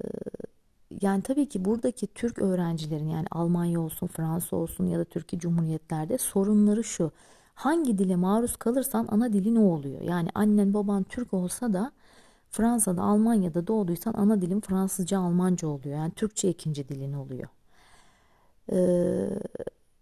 yani 1.02 1.21
tabii 1.23 1.50
ki 1.50 1.65
buradaki 1.65 2.08
Türk 2.08 2.39
öğrencilerin 2.39 3.10
yani 3.10 3.26
Almanya 3.32 3.82
olsun, 3.82 4.08
Fransa 4.08 4.56
olsun 4.56 4.88
ya 4.88 5.00
da 5.00 5.06
Türkiye 5.06 5.39
Cumhuriyetlerde 5.39 6.17
sorunları 6.17 6.84
şu. 6.84 7.12
Hangi 7.56 7.97
dile 7.97 8.15
maruz 8.15 8.58
kalırsan 8.58 9.08
ana 9.12 9.34
dilin 9.34 9.56
o 9.56 9.63
oluyor. 9.63 10.02
Yani 10.02 10.30
annen 10.36 10.73
baban 10.73 11.04
Türk 11.04 11.34
olsa 11.34 11.73
da 11.73 11.91
Fransa'da, 12.50 13.02
Almanya'da 13.04 13.67
doğduysan 13.67 14.13
ana 14.17 14.41
dilin 14.41 14.62
Fransızca, 14.62 15.19
Almanca 15.19 15.67
oluyor. 15.67 15.97
Yani 15.97 16.12
Türkçe 16.12 16.50
ikinci 16.50 16.89
dilin 16.89 17.13
oluyor. 17.13 17.50
Ee, 18.71 19.30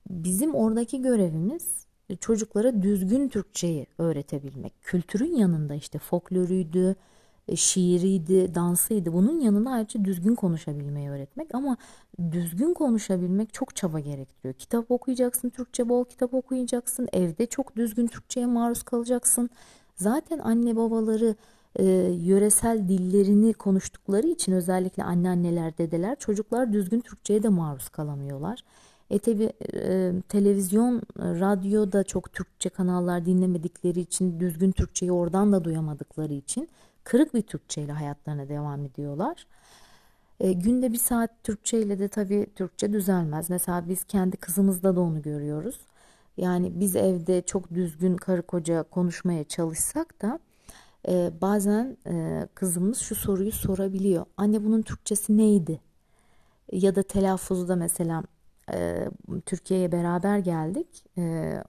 bizim 0.10 0.56
oradaki 0.56 1.02
görevimiz 1.02 1.85
çocuklara 2.20 2.82
düzgün 2.82 3.30
Türkçeyi 3.30 3.88
öğretebilmek. 3.98 4.74
Kültürün 4.82 5.36
yanında 5.36 5.76
işte 5.76 6.00
folkloruydu, 6.00 6.96
e, 7.48 7.56
şiiriydi, 7.56 8.56
dansıydı. 8.56 9.14
Bunun 9.14 9.40
yanında 9.40 9.70
ayrıca 9.70 10.06
düzgün 10.06 10.36
konuşabilmeyi 10.36 11.10
öğretmek 11.10 11.56
ama 11.56 11.78
düzgün 12.32 12.74
konuşabilmek 12.74 13.54
çok 13.54 13.76
çaba 13.76 14.00
gerektiriyor. 14.00 14.54
Kitap 14.54 14.92
okuyacaksın, 14.92 15.50
Türkçe 15.50 15.90
bol 15.90 16.06
kitap 16.06 16.34
okuyacaksın. 16.34 17.08
Evde 17.14 17.46
çok 17.46 17.76
düzgün 17.76 18.08
Türkçeye 18.08 18.46
maruz 18.46 18.84
kalacaksın. 18.84 19.50
Zaten 19.96 20.40
anne 20.40 20.76
babaları 20.76 21.36
e, 21.76 21.84
yöresel 22.22 22.88
dillerini 22.88 23.54
konuştukları 23.54 24.28
için 24.28 24.52
özellikle 24.52 25.04
anneanneler, 25.04 25.78
dedeler 25.78 26.16
çocuklar 26.20 26.74
düzgün 26.74 27.00
Türkçeye 27.00 27.44
de 27.44 27.50
maruz 27.50 27.90
kalamıyorlar. 27.90 28.64
E 29.10 29.20
tabi 29.20 29.54
e, 29.74 30.14
televizyon, 30.30 31.02
radyoda 31.20 32.04
çok 32.04 32.34
Türkçe 32.34 32.70
kanallar 32.70 33.26
dinlemedikleri 33.26 34.00
için 34.00 34.40
düzgün 34.40 34.72
Türkçeyi 34.72 35.12
oradan 35.12 35.54
da 35.54 35.64
duyamadıkları 35.64 36.34
için 36.34 36.70
kırık 37.04 37.34
bir 37.34 37.42
Türkçe 37.42 37.82
ile 37.82 37.92
hayatlarına 37.92 38.50
devam 38.50 38.86
ediyorlar. 38.86 39.48
E, 40.40 40.54
günde 40.54 40.94
bir 40.94 40.98
saat 40.98 41.44
Türkçe 41.44 41.82
ile 41.82 42.00
de 42.00 42.08
tabii 42.08 42.48
Türkçe 42.56 42.94
düzelmez. 42.94 43.50
Mesela 43.50 43.90
biz 43.90 44.04
kendi 44.04 44.38
kızımızda 44.38 44.96
da 44.96 45.02
onu 45.02 45.22
görüyoruz. 45.22 45.80
Yani 46.38 46.80
biz 46.80 46.96
evde 46.96 47.42
çok 47.42 47.74
düzgün 47.74 48.18
karı 48.18 48.42
koca 48.42 48.84
konuşmaya 48.84 49.44
çalışsak 49.44 50.22
da 50.22 50.40
e, 51.08 51.32
bazen 51.42 51.98
e, 52.08 52.48
kızımız 52.56 52.98
şu 53.00 53.16
soruyu 53.16 53.52
sorabiliyor. 53.52 54.26
Anne 54.38 54.66
bunun 54.66 54.82
Türkçesi 54.82 55.38
neydi? 55.38 55.80
Ya 56.72 56.96
da 56.96 57.04
telaffuzu 57.04 57.68
da 57.68 57.76
mesela 57.76 58.24
Türkiye'ye 59.46 59.92
beraber 59.92 60.38
geldik. 60.38 61.06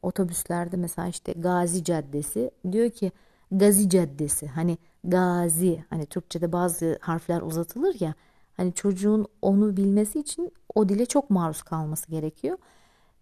Otobüslerde 0.03 0.77
mesela 0.77 1.09
işte 1.09 1.33
Gazi 1.33 1.85
Caddesi 1.85 2.51
diyor 2.73 2.91
ki 2.91 3.13
Gazi 3.51 3.89
Caddesi. 3.89 4.47
Hani 4.47 4.79
Gazi 5.05 5.85
hani 5.91 6.07
Türkçe'de 6.07 6.53
bazı 6.53 6.99
harfler 7.01 7.43
uzatılır 7.43 8.01
ya. 8.01 8.15
Hani 8.57 8.73
çocuğun 8.73 9.27
onu 9.43 9.77
bilmesi 9.77 10.21
için 10.21 10.53
o 10.75 10.89
dile 10.89 11.07
çok 11.07 11.31
maruz 11.31 11.63
kalması 11.63 12.11
gerekiyor. 12.11 12.59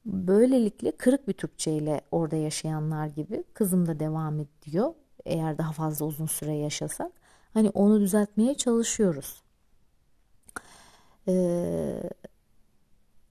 Böylelikle 0.06 0.96
kırık 0.96 1.28
bir 1.28 1.32
Türkçe 1.32 1.72
ile 1.72 2.00
orada 2.10 2.36
yaşayanlar 2.36 3.06
gibi 3.06 3.44
kızım 3.54 3.86
da 3.86 4.00
devam 4.00 4.40
ediyor. 4.40 4.94
Eğer 5.24 5.58
daha 5.58 5.72
fazla 5.72 6.06
uzun 6.06 6.26
süre 6.26 6.52
yaşasak. 6.54 7.12
Hani 7.54 7.70
onu 7.70 8.00
düzeltmeye 8.00 8.54
çalışıyoruz. 8.54 9.42
Ee, 11.28 12.00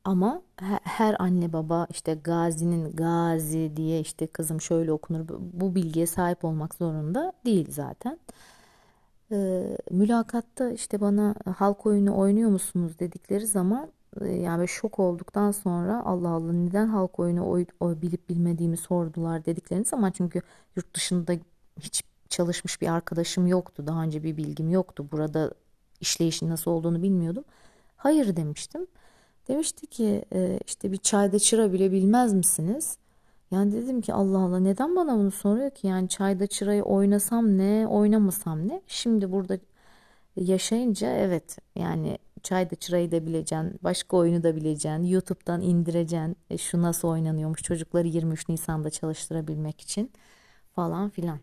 ama 0.04 0.42
her 0.84 1.16
anne 1.20 1.54
baba 1.54 1.88
işte 1.89 2.13
Gazi'nin 2.24 2.96
Gazi 2.96 3.74
diye 3.76 4.00
işte 4.00 4.28
kızım 4.28 4.62
şöyle 4.62 4.92
okunur 4.92 5.26
bu 5.39 5.76
bilgiye 5.76 6.06
sahip 6.08 6.46
olmak 6.46 6.76
zorunda 6.76 7.34
değil 7.46 7.68
zaten. 7.72 8.20
Ee, 9.32 9.78
mülakatta 9.92 10.70
işte 10.72 11.02
bana 11.02 11.36
halk 11.56 11.86
oyunu 11.86 12.18
oynuyor 12.18 12.50
musunuz 12.50 13.00
dedikleri 13.00 13.48
zaman 13.48 13.92
e, 14.22 14.28
yani 14.28 14.68
şok 14.68 15.00
olduktan 15.00 15.52
sonra 15.52 16.04
Allah 16.06 16.30
Allah 16.30 16.54
neden 16.54 16.88
halk 16.88 17.20
oyunu 17.20 17.50
oy, 17.50 17.66
oy 17.80 18.02
bilip 18.02 18.30
bilmediğimi 18.30 18.78
sordular 18.78 19.46
dediklerini 19.46 19.86
zaman 19.86 20.12
çünkü 20.12 20.42
yurt 20.76 20.96
dışında 20.96 21.34
hiç 21.80 22.04
çalışmış 22.30 22.82
bir 22.82 22.88
arkadaşım 22.88 23.48
yoktu. 23.48 23.88
Daha 23.88 24.04
önce 24.04 24.24
bir 24.24 24.38
bilgim 24.38 24.70
yoktu. 24.70 25.08
Burada 25.12 25.52
işleyişin 26.02 26.50
nasıl 26.50 26.72
olduğunu 26.72 27.02
bilmiyordum. 27.04 27.44
Hayır 27.98 28.36
demiştim. 28.36 28.88
Demişti 29.48 29.88
ki 29.88 30.26
e, 30.34 30.60
işte 30.68 30.92
bir 30.92 30.98
çayda 30.98 31.40
çıra 31.40 31.74
bile 31.74 31.92
bilmez 31.92 32.34
misiniz? 32.34 32.98
Yani 33.52 33.74
dedim 33.74 34.02
ki 34.02 34.14
Allah 34.14 34.38
Allah 34.40 34.60
neden 34.60 34.96
bana 34.96 35.16
bunu 35.18 35.32
soruyor 35.32 35.72
ki? 35.72 35.88
Yani 35.88 36.10
çayda 36.10 36.48
çırayı 36.48 36.84
oynasam 36.84 37.58
ne, 37.58 37.88
oynamasam 37.88 38.68
ne? 38.68 38.82
Şimdi 38.88 39.32
burada 39.32 39.60
yaşayınca 40.36 41.10
evet 41.10 41.58
yani 41.76 42.18
çayda 42.44 42.76
çırayı 42.76 43.12
da 43.12 43.26
bileceksin, 43.26 43.80
başka 43.84 44.18
oyunu 44.18 44.44
da 44.44 44.56
bileceksin, 44.56 45.04
YouTube'dan 45.04 45.62
indireceksin. 45.62 46.38
E, 46.50 46.58
şu 46.58 46.82
nasıl 46.82 47.08
oynanıyormuş 47.08 47.64
çocukları 47.64 48.08
23 48.08 48.50
Nisan'da 48.50 48.90
çalıştırabilmek 48.90 49.82
için 49.82 50.12
falan 50.76 51.10
filan. 51.10 51.40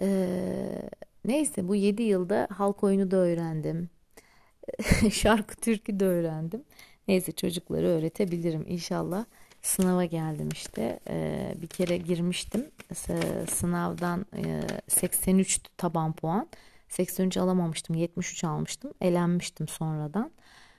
Ee, 0.00 0.88
neyse 1.24 1.68
bu 1.68 1.74
7 1.74 2.02
yılda 2.02 2.48
halk 2.50 2.84
oyunu 2.84 3.10
da 3.10 3.16
öğrendim. 3.16 3.90
Şarkı 5.12 5.56
türkü 5.56 6.00
de 6.00 6.04
öğrendim. 6.06 6.64
Neyse 7.08 7.32
çocukları 7.32 7.86
öğretebilirim 7.86 8.64
inşallah. 8.68 9.24
Sınava 9.62 10.04
geldim 10.04 10.48
işte. 10.52 11.00
Ee, 11.08 11.54
bir 11.62 11.66
kere 11.66 11.96
girmiştim. 11.96 12.70
Sınavdan 13.50 14.26
e, 14.36 14.62
83 14.88 15.60
taban 15.76 16.12
puan. 16.12 16.48
83 16.88 17.36
alamamıştım. 17.36 17.96
73 17.96 18.44
almıştım. 18.44 18.92
Elenmiştim 19.00 19.68
sonradan. 19.68 20.30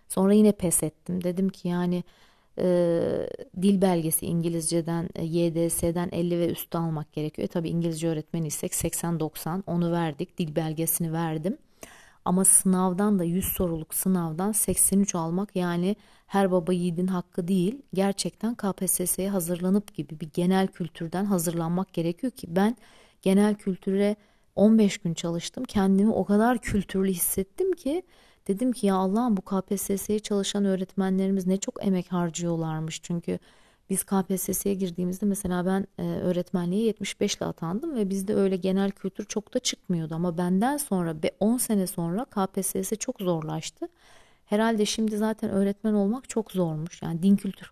Sonra 0.09 0.33
yine 0.33 0.51
pes 0.51 0.83
ettim. 0.83 1.23
Dedim 1.23 1.49
ki 1.49 1.67
yani 1.67 2.03
e, 2.59 2.65
dil 3.61 3.81
belgesi 3.81 4.25
İngilizceden 4.25 5.09
e, 5.15 5.23
YDS'den 5.25 6.09
50 6.11 6.39
ve 6.39 6.49
üstü 6.49 6.77
almak 6.77 7.13
gerekiyor. 7.13 7.47
E, 7.47 7.51
tabii 7.51 7.69
İngilizce 7.69 8.07
öğretmeniysek 8.07 8.71
80-90 8.71 9.61
onu 9.67 9.91
verdik. 9.91 10.37
Dil 10.37 10.55
belgesini 10.55 11.13
verdim. 11.13 11.57
Ama 12.27 12.45
sınavdan 12.45 13.19
da 13.19 13.23
100 13.23 13.45
soruluk 13.45 13.93
sınavdan 13.93 14.51
83 14.51 15.15
almak 15.15 15.55
yani 15.55 15.95
her 16.27 16.51
baba 16.51 16.73
yiğidin 16.73 17.07
hakkı 17.07 17.47
değil. 17.47 17.81
Gerçekten 17.93 18.55
KPSS'ye 18.55 19.29
hazırlanıp 19.29 19.93
gibi 19.93 20.19
bir 20.19 20.29
genel 20.33 20.67
kültürden 20.67 21.25
hazırlanmak 21.25 21.93
gerekiyor 21.93 22.31
ki 22.31 22.47
ben 22.49 22.77
genel 23.21 23.55
kültüre 23.55 24.15
15 24.55 24.97
gün 24.97 25.13
çalıştım. 25.13 25.63
Kendimi 25.63 26.11
o 26.11 26.25
kadar 26.25 26.57
kültürlü 26.57 27.11
hissettim 27.11 27.71
ki 27.71 28.03
dedim 28.47 28.71
ki 28.71 28.87
ya 28.87 28.95
Allah'ım 28.95 29.37
bu 29.37 29.41
KPSS'ye 29.41 30.19
çalışan 30.19 30.65
öğretmenlerimiz 30.65 31.47
ne 31.47 31.57
çok 31.57 31.85
emek 31.85 32.11
harcıyorlarmış. 32.11 33.01
Çünkü 33.03 33.39
biz 33.89 34.03
KPSS'ye 34.03 34.75
girdiğimizde 34.75 35.25
mesela 35.25 35.65
ben 35.65 35.87
e, 35.97 36.03
öğretmenliğe 36.03 36.83
75 36.83 37.35
ile 37.35 37.45
atandım 37.45 37.95
ve 37.95 38.09
bizde 38.09 38.35
öyle 38.35 38.55
genel 38.55 38.91
kültür 38.91 39.25
çok 39.25 39.53
da 39.53 39.59
çıkmıyordu. 39.59 40.15
Ama 40.15 40.37
benden 40.37 40.77
sonra 40.77 41.15
10 41.39 41.57
sene 41.57 41.87
sonra 41.87 42.25
KPSS 42.25 42.93
çok 42.99 43.21
zorlaştı. 43.21 43.87
Herhalde 44.45 44.85
şimdi 44.85 45.17
zaten 45.17 45.49
öğretmen 45.49 45.93
olmak 45.93 46.29
çok 46.29 46.51
zormuş. 46.51 47.01
Yani 47.01 47.23
din 47.23 47.35
kültür 47.35 47.71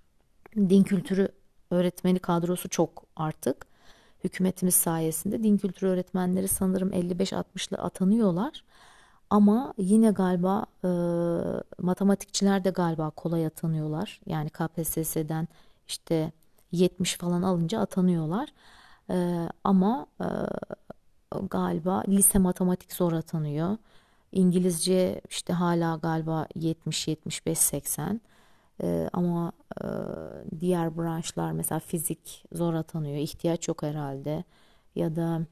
din 0.58 0.84
kültürü 0.84 1.28
öğretmeni 1.71 2.19
kadrosu 2.19 2.69
çok 2.69 3.04
artık. 3.15 3.65
Hükümetimiz 4.23 4.75
sayesinde 4.75 5.43
din 5.43 5.58
kültürü 5.58 5.89
öğretmenleri 5.89 6.47
sanırım 6.47 6.89
55-60'lı 6.93 7.78
atanıyorlar. 7.78 8.63
Ama 9.30 9.73
yine 9.78 10.12
galiba 10.12 10.65
e, 10.84 10.89
matematikçiler 11.82 12.63
de 12.63 12.69
galiba 12.69 13.10
kolay 13.10 13.45
atanıyorlar. 13.45 14.21
Yani 14.25 14.49
KPSS'den 14.49 15.47
işte 15.88 16.32
70 16.71 17.17
falan 17.17 17.41
alınca 17.41 17.80
atanıyorlar. 17.80 18.50
E, 19.10 19.50
ama 19.63 20.08
e, 20.21 20.28
galiba 21.50 22.04
lise 22.08 22.39
matematik 22.39 22.93
zor 22.93 23.13
atanıyor. 23.13 23.78
İngilizce 24.32 25.21
işte 25.30 25.54
hala 25.54 25.95
galiba 25.95 26.48
70 26.56 27.08
75 27.08 27.60
80 27.60 28.21
ee, 28.84 29.10
ama 29.13 29.52
e, 29.84 29.88
diğer 30.60 30.98
branşlar 30.98 31.52
mesela 31.52 31.80
fizik 31.80 32.45
zor 32.54 32.74
atanıyor. 32.74 33.17
ihtiyaç 33.17 33.67
yok 33.67 33.84
herhalde. 33.84 34.43
Ya 34.95 35.15
da 35.15 35.45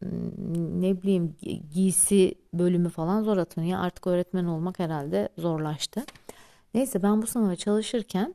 hmm, 0.00 0.80
ne 0.82 1.02
bileyim 1.02 1.36
giysi 1.72 2.34
bölümü 2.54 2.88
falan 2.88 3.22
zor 3.22 3.36
atanıyor. 3.36 3.80
Artık 3.80 4.06
öğretmen 4.06 4.44
olmak 4.44 4.78
herhalde 4.78 5.28
zorlaştı. 5.38 6.02
Neyse 6.74 7.02
ben 7.02 7.22
bu 7.22 7.26
sınava 7.26 7.56
çalışırken 7.56 8.34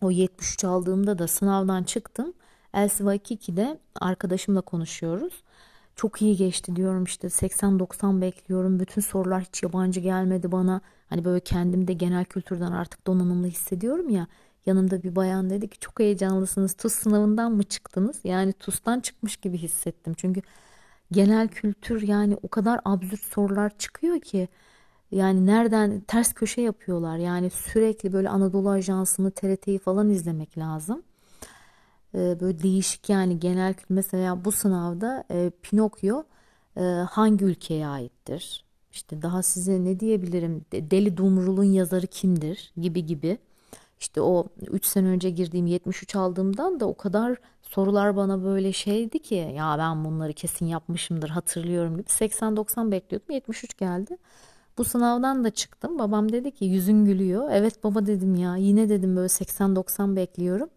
o 0.00 0.10
73 0.10 0.64
aldığımda 0.64 1.18
da 1.18 1.28
sınavdan 1.28 1.82
çıktım. 1.82 2.32
Elsiva 2.74 3.14
2'de 3.14 3.78
arkadaşımla 4.00 4.60
konuşuyoruz. 4.60 5.42
Çok 5.96 6.22
iyi 6.22 6.36
geçti 6.36 6.76
diyorum 6.76 7.04
işte 7.04 7.28
80-90 7.28 8.20
bekliyorum. 8.20 8.80
Bütün 8.80 9.00
sorular 9.00 9.42
hiç 9.42 9.62
yabancı 9.62 10.00
gelmedi 10.00 10.52
bana. 10.52 10.80
Hani 11.06 11.24
böyle 11.24 11.40
kendimde 11.40 11.92
genel 11.92 12.24
kültürden 12.24 12.72
artık 12.72 13.06
donanımlı 13.06 13.46
hissediyorum 13.46 14.08
ya. 14.08 14.26
Yanımda 14.66 15.02
bir 15.02 15.16
bayan 15.16 15.50
dedi 15.50 15.68
ki 15.68 15.78
çok 15.78 16.00
heyecanlısınız. 16.00 16.74
TUS 16.74 16.92
sınavından 16.92 17.52
mı 17.52 17.62
çıktınız? 17.62 18.20
Yani 18.24 18.52
TUS'tan 18.52 19.00
çıkmış 19.00 19.36
gibi 19.36 19.58
hissettim. 19.58 20.14
Çünkü 20.16 20.42
genel 21.12 21.48
kültür 21.48 22.02
yani 22.02 22.36
o 22.42 22.48
kadar 22.48 22.80
absürt 22.84 23.20
sorular 23.20 23.78
çıkıyor 23.78 24.20
ki 24.20 24.48
yani 25.12 25.46
nereden 25.46 26.00
ters 26.00 26.32
köşe 26.32 26.60
yapıyorlar. 26.60 27.16
Yani 27.16 27.50
sürekli 27.50 28.12
böyle 28.12 28.28
Anadolu 28.28 28.70
Ajansı'nı 28.70 29.30
TRT'yi 29.30 29.78
falan 29.78 30.10
izlemek 30.10 30.58
lazım. 30.58 31.02
Ee, 32.14 32.40
böyle 32.40 32.62
değişik 32.62 33.08
yani 33.08 33.40
genel 33.40 33.74
mesela 33.88 34.44
bu 34.44 34.52
sınavda 34.52 35.24
e, 35.30 35.50
Pinokyo 35.62 36.22
e, 36.76 36.80
hangi 37.10 37.44
ülkeye 37.44 37.86
aittir? 37.86 38.64
İşte 38.92 39.22
daha 39.22 39.42
size 39.42 39.84
ne 39.84 40.00
diyebilirim? 40.00 40.64
Deli 40.72 41.16
Dumrul'un 41.16 41.64
yazarı 41.64 42.06
kimdir? 42.06 42.72
Gibi 42.76 43.06
gibi. 43.06 43.38
İşte 44.00 44.20
o 44.20 44.46
3 44.70 44.86
sene 44.86 45.08
önce 45.08 45.30
girdiğim 45.30 45.66
73 45.66 46.16
aldığımdan 46.16 46.80
da 46.80 46.86
o 46.86 46.96
kadar 46.96 47.36
sorular 47.62 48.16
bana 48.16 48.44
böyle 48.44 48.72
şeydi 48.72 49.18
ki 49.18 49.34
ya 49.56 49.76
ben 49.78 50.04
bunları 50.04 50.32
kesin 50.32 50.66
yapmışımdır 50.66 51.28
hatırlıyorum 51.28 51.96
gibi 51.96 52.06
80-90 52.08 52.90
bekliyordum 52.92 53.34
73 53.34 53.78
geldi. 53.78 54.16
Bu 54.78 54.84
sınavdan 54.84 55.44
da 55.44 55.50
çıktım. 55.50 55.98
Babam 55.98 56.32
dedi 56.32 56.50
ki 56.50 56.64
yüzün 56.64 57.04
gülüyor. 57.04 57.48
Evet 57.52 57.84
baba 57.84 58.06
dedim 58.06 58.34
ya 58.34 58.56
yine 58.56 58.88
dedim 58.88 59.16
böyle 59.16 59.28
80-90 59.28 60.16
bekliyorum. 60.16 60.70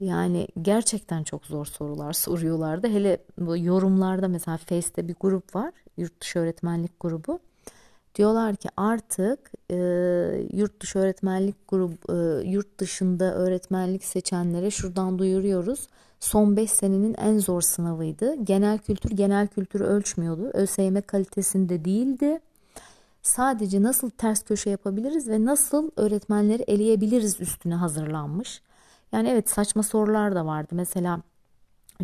Yani 0.00 0.48
gerçekten 0.62 1.24
çok 1.24 1.46
zor 1.46 1.66
sorular 1.66 2.12
soruyorlardı. 2.12 2.88
Hele 2.88 3.18
bu 3.38 3.56
yorumlarda 3.56 4.28
mesela 4.28 4.56
Face'te 4.56 5.08
bir 5.08 5.14
grup 5.20 5.54
var. 5.54 5.72
Yurt 5.96 6.20
dışı 6.20 6.38
öğretmenlik 6.38 7.00
grubu. 7.00 7.38
Diyorlar 8.14 8.56
ki 8.56 8.68
artık 8.76 9.38
e, 9.70 9.76
yurt 10.52 10.80
dışı 10.82 10.98
öğretmenlik 10.98 11.68
grubu 11.68 11.94
e, 12.08 12.48
yurt 12.48 12.78
dışında 12.78 13.34
öğretmenlik 13.34 14.04
seçenlere 14.04 14.70
şuradan 14.70 15.18
duyuruyoruz. 15.18 15.88
Son 16.20 16.56
5 16.56 16.70
senenin 16.70 17.14
en 17.14 17.38
zor 17.38 17.60
sınavıydı. 17.60 18.44
Genel 18.44 18.78
kültür 18.78 19.10
genel 19.10 19.46
kültürü 19.46 19.84
ölçmüyordu. 19.84 20.50
ÖSYM 20.54 21.02
kalitesinde 21.02 21.84
değildi. 21.84 22.40
Sadece 23.22 23.82
nasıl 23.82 24.10
ters 24.10 24.42
köşe 24.42 24.70
yapabiliriz 24.70 25.28
ve 25.28 25.44
nasıl 25.44 25.90
öğretmenleri 25.96 26.62
eleyebiliriz 26.62 27.40
üstüne 27.40 27.74
hazırlanmış. 27.74 28.62
Yani 29.12 29.28
evet 29.28 29.50
saçma 29.50 29.82
sorular 29.82 30.34
da 30.34 30.46
vardı. 30.46 30.68
Mesela 30.72 31.20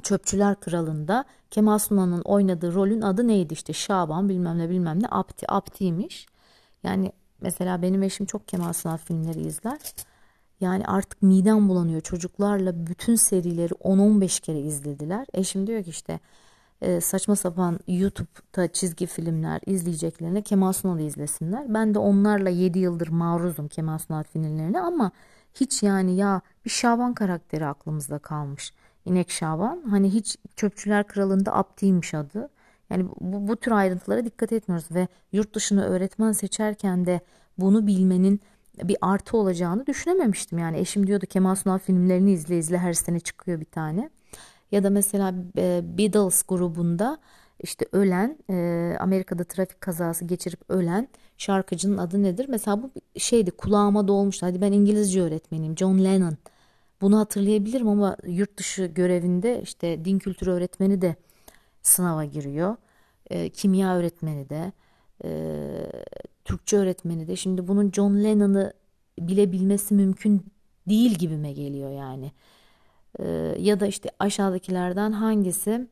Çöpçüler 0.03 0.61
Kralı'nda 0.61 1.25
Kemal 1.51 1.79
Sunal'ın 1.79 2.21
oynadığı 2.21 2.75
rolün 2.75 3.01
adı 3.01 3.29
neydi 3.29 3.55
işte 3.55 3.73
Şaban 3.73 4.29
bilmem 4.29 4.59
ne 4.59 4.71
bilmem 4.71 5.03
ne 5.03 5.07
Apti 5.11 5.53
Apti'ymiş. 5.53 6.27
Yani 6.83 7.13
mesela 7.41 7.83
benim 7.83 8.03
eşim 8.03 8.27
çok 8.27 8.49
Kemal 8.49 8.73
Sunal 8.73 8.97
filmleri 8.97 9.41
izler. 9.41 9.79
Yani 10.61 10.87
artık 10.87 11.23
midem 11.23 11.69
bulanıyor 11.69 12.01
çocuklarla 12.01 12.87
bütün 12.87 13.15
serileri 13.15 13.75
10-15 13.75 14.41
kere 14.41 14.61
izlediler. 14.61 15.27
Eşim 15.35 15.67
diyor 15.67 15.85
ki 15.85 15.91
işte 15.91 16.21
e, 16.81 17.01
saçma 17.01 17.37
sapan 17.37 17.79
YouTube'da 17.89 18.69
çizgi 18.69 19.07
filmler 19.07 19.61
izleyeceklerine 19.67 20.43
Kemal 20.43 20.73
Sunal'ı 20.73 21.03
izlesinler. 21.03 21.75
Ben 21.75 21.95
de 21.95 21.99
onlarla 21.99 22.49
7 22.49 22.79
yıldır 22.79 23.09
maruzum 23.09 23.69
Kemal 23.69 23.99
Sunal 23.99 24.23
filmlerine 24.23 24.81
ama 24.81 25.11
hiç 25.55 25.83
yani 25.83 26.17
ya 26.17 26.41
bir 26.65 26.71
Şaban 26.71 27.15
karakteri 27.15 27.67
aklımızda 27.67 28.19
kalmış. 28.19 28.73
İnek 29.05 29.31
Şaban. 29.31 29.83
Hani 29.91 30.15
hiç 30.15 30.37
Çöpçüler 30.57 31.07
Kralı'nda 31.07 31.57
Abdi'ymiş 31.57 32.15
adı. 32.15 32.49
Yani 32.91 33.09
bu, 33.21 33.49
bu 33.49 33.57
tür 33.57 33.73
ayrıntılara 33.73 34.25
dikkat 34.25 34.53
etmiyoruz 34.53 34.91
ve 34.91 35.09
yurt 35.33 35.55
dışına 35.55 35.85
öğretmen 35.85 36.33
seçerken 36.33 37.07
de 37.07 37.21
bunu 37.59 37.87
bilmenin 37.87 38.41
bir 38.83 38.97
artı 39.01 39.37
olacağını 39.37 39.87
düşünememiştim. 39.87 40.59
Yani 40.59 40.79
eşim 40.79 41.07
diyordu 41.07 41.27
Kemal 41.27 41.55
Sunal 41.55 41.79
filmlerini 41.79 42.33
izle 42.33 42.59
izle 42.59 42.79
her 42.79 42.93
sene 42.93 43.21
çıkıyor 43.21 43.61
bir 43.61 43.65
tane. 43.65 44.11
Ya 44.73 44.85
da 44.85 44.91
mesela 44.91 45.35
e, 45.59 45.81
Beatles 45.99 46.43
grubunda 46.43 47.19
işte 47.63 47.87
ölen 47.93 48.39
e, 48.51 48.97
Amerika'da 49.01 49.45
trafik 49.45 49.81
kazası 49.81 50.25
geçirip 50.25 50.61
ölen 50.71 51.09
şarkıcının 51.39 51.99
adı 51.99 52.23
nedir? 52.23 52.47
Mesela 52.49 52.83
bu 52.83 52.91
şeydi 53.19 53.51
kulağıma 53.51 54.09
dolmuştu. 54.09 54.47
Hadi 54.47 54.61
ben 54.61 54.73
İngilizce 54.73 55.23
öğretmeniyim. 55.23 55.77
John 55.77 56.05
Lennon. 56.05 56.37
Bunu 57.01 57.19
hatırlayabilirim 57.19 57.89
ama 57.89 58.17
yurt 58.27 58.57
dışı 58.57 58.87
görevinde 58.87 59.61
işte 59.63 60.05
din 60.05 60.19
kültürü 60.19 60.51
öğretmeni 60.51 61.03
de 61.03 61.17
sınava 61.83 62.25
giriyor. 62.25 62.77
E, 63.31 63.49
kimya 63.49 63.97
öğretmeni 63.97 64.49
de, 64.49 64.73
Türkçe 66.45 66.77
öğretmeni 66.77 67.29
de. 67.29 67.37
Şimdi 67.37 67.69
bunun 67.69 67.91
John 67.93 68.25
Lennon'ı 68.25 68.73
bilebilmesi 69.19 69.95
mümkün 69.95 70.47
değil 70.89 71.15
gibime 71.19 71.53
geliyor 71.53 71.91
yani. 71.91 72.33
E, 73.19 73.57
ya 73.59 73.81
da 73.81 73.87
işte 73.87 74.11
aşağıdakilerden 74.19 75.13
hangisi 75.13 75.89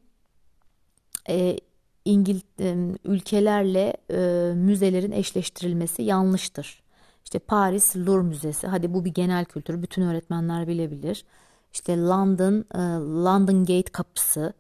e, 1.28 1.58
İngil 2.04 2.40
e, 2.60 2.76
ülkelerle 3.04 3.96
e, 4.10 4.52
müzelerin 4.56 5.12
eşleştirilmesi 5.12 6.02
yanlıştır. 6.02 6.82
İşte 7.24 7.38
Paris 7.38 7.96
Louvre 7.96 8.22
Müzesi. 8.22 8.66
Hadi 8.66 8.94
bu 8.94 9.04
bir 9.04 9.14
genel 9.14 9.44
kültür. 9.44 9.82
Bütün 9.82 10.02
öğretmenler 10.02 10.68
bilebilir. 10.68 11.24
İşte 11.72 11.98
London, 11.98 12.64
e, 12.74 12.78
London 13.24 13.64
Gate 13.64 13.92
kapısı. 13.92 14.52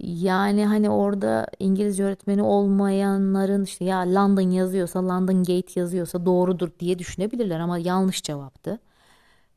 Yani 0.00 0.66
hani 0.66 0.90
orada 0.90 1.46
İngilizce 1.58 2.04
öğretmeni 2.04 2.42
olmayanların 2.42 3.64
işte 3.64 3.84
ya 3.84 3.98
London 3.98 4.50
yazıyorsa, 4.50 5.08
London 5.08 5.38
Gate 5.38 5.80
yazıyorsa 5.80 6.26
doğrudur 6.26 6.70
diye 6.80 6.98
düşünebilirler 6.98 7.60
ama 7.60 7.78
yanlış 7.78 8.22
cevaptı. 8.22 8.78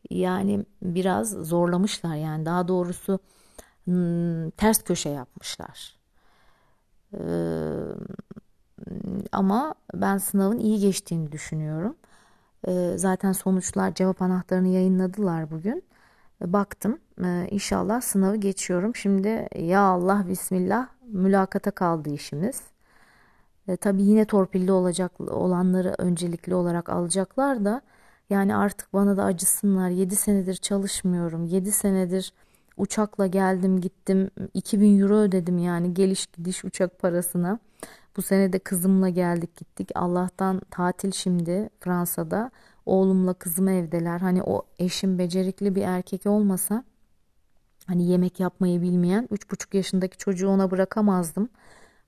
Yani 0.09 0.65
biraz 0.81 1.29
zorlamışlar 1.29 2.15
yani 2.15 2.45
daha 2.45 2.67
doğrusu 2.67 3.19
ters 4.57 4.83
köşe 4.83 5.09
yapmışlar. 5.09 5.97
Ee, 7.13 7.19
ama 9.31 9.75
ben 9.93 10.17
sınavın 10.17 10.59
iyi 10.59 10.79
geçtiğini 10.79 11.31
düşünüyorum. 11.31 11.95
Ee, 12.67 12.93
zaten 12.97 13.31
sonuçlar 13.31 13.95
cevap 13.95 14.21
anahtarını 14.21 14.67
yayınladılar 14.67 15.51
bugün. 15.51 15.83
Baktım 16.41 16.99
ee, 17.23 17.47
inşallah 17.51 18.01
sınavı 18.01 18.35
geçiyorum. 18.35 18.95
Şimdi 18.95 19.47
ya 19.55 19.81
Allah 19.81 20.25
bismillah 20.29 20.87
mülakata 21.07 21.71
kaldı 21.71 22.09
işimiz. 22.13 22.61
Tabii 23.81 24.03
yine 24.03 24.25
torpilli 24.25 24.71
olacak 24.71 25.21
olanları 25.21 25.95
öncelikli 25.97 26.55
olarak 26.55 26.89
alacaklar 26.89 27.65
da 27.65 27.81
yani 28.29 28.55
artık 28.55 28.93
bana 28.93 29.17
da 29.17 29.23
acısınlar. 29.23 29.89
7 29.89 30.15
senedir 30.15 30.55
çalışmıyorum. 30.55 31.45
7 31.45 31.71
senedir 31.71 32.33
uçakla 32.77 33.27
geldim 33.27 33.81
gittim. 33.81 34.29
2000 34.53 34.99
euro 34.99 35.15
ödedim 35.15 35.57
yani 35.57 35.93
geliş 35.93 36.27
gidiş 36.27 36.65
uçak 36.65 36.99
parasına. 36.99 37.59
Bu 38.17 38.21
sene 38.21 38.53
de 38.53 38.59
kızımla 38.59 39.09
geldik 39.09 39.57
gittik. 39.57 39.91
Allah'tan 39.95 40.61
tatil 40.71 41.11
şimdi 41.11 41.69
Fransa'da. 41.79 42.51
Oğlumla 42.85 43.33
kızım 43.33 43.67
evdeler. 43.67 44.19
Hani 44.19 44.43
o 44.43 44.63
eşim 44.79 45.19
becerikli 45.19 45.75
bir 45.75 45.81
erkek 45.81 46.25
olmasa 46.25 46.83
hani 47.87 48.07
yemek 48.07 48.39
yapmayı 48.39 48.81
bilmeyen 48.81 49.27
3,5 49.31 49.77
yaşındaki 49.77 50.17
çocuğu 50.17 50.49
ona 50.49 50.71
bırakamazdım. 50.71 51.49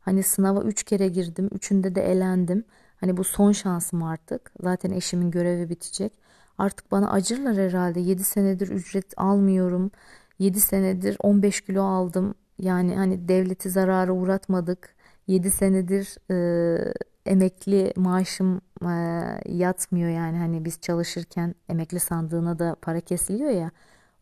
Hani 0.01 0.23
sınava 0.23 0.61
3 0.63 0.83
kere 0.83 1.07
girdim. 1.07 1.49
Üçünde 1.51 1.95
de 1.95 2.01
elendim. 2.11 2.63
Hani 3.05 3.17
bu 3.17 3.23
son 3.23 3.51
şansım 3.51 4.03
artık. 4.03 4.51
Zaten 4.61 4.91
eşimin 4.91 5.31
görevi 5.31 5.69
bitecek. 5.69 6.13
Artık 6.57 6.91
bana 6.91 7.11
acırlar 7.11 7.57
herhalde. 7.57 7.99
7 7.99 8.23
senedir 8.23 8.67
ücret 8.67 9.13
almıyorum. 9.17 9.91
7 10.39 10.59
senedir 10.61 11.17
15 11.23 11.61
kilo 11.61 11.83
aldım. 11.83 12.35
Yani 12.59 12.95
hani 12.95 13.27
devleti 13.27 13.69
zarara 13.69 14.11
uğratmadık. 14.11 14.95
7 15.27 15.51
senedir 15.51 16.17
e, 16.31 16.93
emekli 17.25 17.93
maaşım 17.95 18.61
e, 18.81 18.93
yatmıyor 19.45 20.09
yani 20.09 20.37
hani 20.37 20.65
biz 20.65 20.81
çalışırken 20.81 21.55
emekli 21.69 21.99
sandığına 21.99 22.59
da 22.59 22.75
para 22.81 23.01
kesiliyor 23.01 23.51
ya 23.51 23.71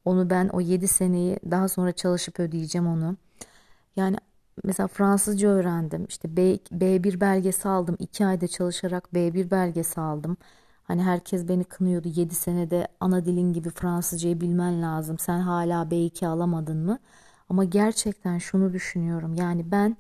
onu 0.06 0.30
ben 0.30 0.48
o 0.48 0.62
7 0.62 0.88
seneyi 0.88 1.40
daha 1.52 1.68
sonra 1.68 1.92
çalışıp 1.92 2.40
ödeyeceğim 2.40 2.88
onu. 2.88 3.18
Yani 3.96 4.18
mesela 4.64 4.88
Fransızca 4.88 5.50
öğrendim. 5.50 6.06
İşte 6.10 6.38
B, 6.38 6.42
B1 6.72 7.20
belgesi 7.22 7.70
aldım. 7.70 7.96
2 8.00 8.26
ayda 8.26 8.48
çalışarak 8.48 9.10
B1 9.14 9.52
belgesi 9.52 10.02
aldım. 10.02 10.38
Hani 10.84 11.04
herkes 11.04 11.48
beni 11.48 11.64
kınıyordu. 11.64 12.08
7 12.08 12.36
senede 12.36 12.88
ana 13.00 13.26
dilin 13.26 13.54
gibi 13.54 13.70
Fransızcayı 13.70 14.42
bilmen 14.42 14.82
lazım. 14.82 15.20
Sen 15.20 15.40
hala 15.40 15.84
B2 15.84 16.28
alamadın 16.28 16.78
mı? 16.78 17.00
Ama 17.50 17.64
gerçekten 17.64 18.38
şunu 18.38 18.74
düşünüyorum. 18.74 19.34
Yani 19.34 19.72
ben 19.72 19.98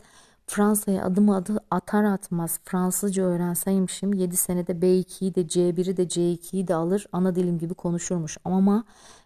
Fransa'ya 0.47 1.05
adımı 1.05 1.35
adı 1.35 1.59
atar 1.71 2.03
atmaz 2.03 2.59
Fransızca 2.65 3.23
öğrenseymişim 3.23 4.13
7 4.13 4.37
senede 4.37 4.71
B2'yi 4.71 5.35
de 5.35 5.41
C1'i 5.41 5.97
de 5.97 6.03
C2'yi 6.03 6.67
de 6.67 6.75
alır 6.75 7.07
ana 7.11 7.35
dilim 7.35 7.57
gibi 7.59 7.73
konuşurmuş. 7.73 8.37
Ama 8.45 8.83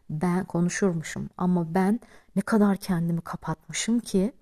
ben 0.10 0.46
konuşurmuşum. 0.46 1.30
Ama 1.38 1.74
ben 1.74 2.00
ne 2.36 2.42
kadar 2.42 2.78
kendimi 2.78 3.22
kapatmışım 3.22 4.00
ki 4.00 4.34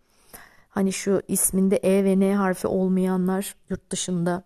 hani 0.75 0.93
şu 0.93 1.21
isminde 1.27 1.77
E 1.77 2.03
ve 2.03 2.19
N 2.19 2.35
harfi 2.35 2.67
olmayanlar 2.67 3.55
yurt 3.69 3.91
dışında 3.91 4.43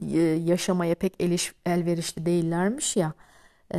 e, 0.00 0.18
yaşamaya 0.20 0.94
pek 0.94 1.14
eliş, 1.20 1.54
elverişli 1.66 2.26
değillermiş 2.26 2.96
ya 2.96 3.12
e, 3.74 3.78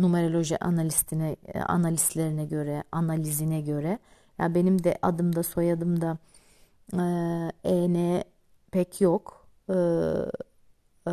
numeroloji 0.00 0.64
analistine 0.64 1.36
e, 1.54 1.60
analistlerine 1.60 2.44
göre 2.44 2.84
analizine 2.92 3.60
göre 3.60 3.98
yani 4.38 4.54
benim 4.54 4.84
de 4.84 4.98
adımda 5.02 5.42
soyadımda 5.42 6.18
e, 6.92 7.02
EN 7.64 8.24
pek 8.70 9.00
yok. 9.00 9.48
E, 9.68 9.74
e, 11.06 11.12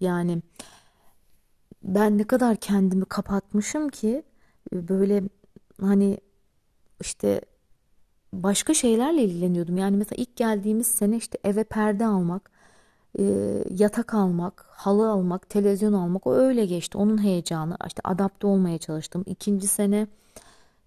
yani 0.00 0.42
ben 1.82 2.18
ne 2.18 2.24
kadar 2.24 2.56
kendimi 2.56 3.04
kapatmışım 3.04 3.88
ki 3.88 4.22
böyle 4.72 5.22
hani 5.80 6.18
işte 7.00 7.40
başka 8.32 8.74
şeylerle 8.74 9.22
ilgileniyordum. 9.24 9.78
Yani 9.78 9.96
mesela 9.96 10.22
ilk 10.22 10.36
geldiğimiz 10.36 10.86
sene 10.86 11.16
işte 11.16 11.38
eve 11.44 11.64
perde 11.64 12.06
almak, 12.06 12.50
e, 13.18 13.24
yatak 13.70 14.14
almak, 14.14 14.66
halı 14.70 15.10
almak, 15.10 15.48
televizyon 15.50 15.92
almak 15.92 16.26
o 16.26 16.34
öyle 16.34 16.66
geçti. 16.66 16.98
Onun 16.98 17.22
heyecanı 17.24 17.76
işte 17.86 18.00
adapte 18.04 18.46
olmaya 18.46 18.78
çalıştım. 18.78 19.24
İkinci 19.26 19.66
sene 19.68 20.06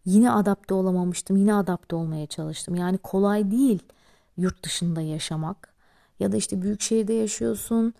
yine 0.06 0.32
adapte 0.32 0.74
olamamıştım. 0.74 1.38
Yine 1.38 1.54
adapte 1.54 1.96
olmaya 1.96 2.28
çalıştım. 2.28 2.76
Yani 2.76 2.98
kolay 2.98 3.52
değil 3.52 3.80
yurt 4.38 4.64
dışında 4.66 5.02
yaşamak. 5.02 5.74
Ya 6.20 6.32
da 6.32 6.38
işte 6.38 6.62
büyük 6.62 6.82
şehirde 6.82 7.14
yaşıyorsun. 7.14 7.94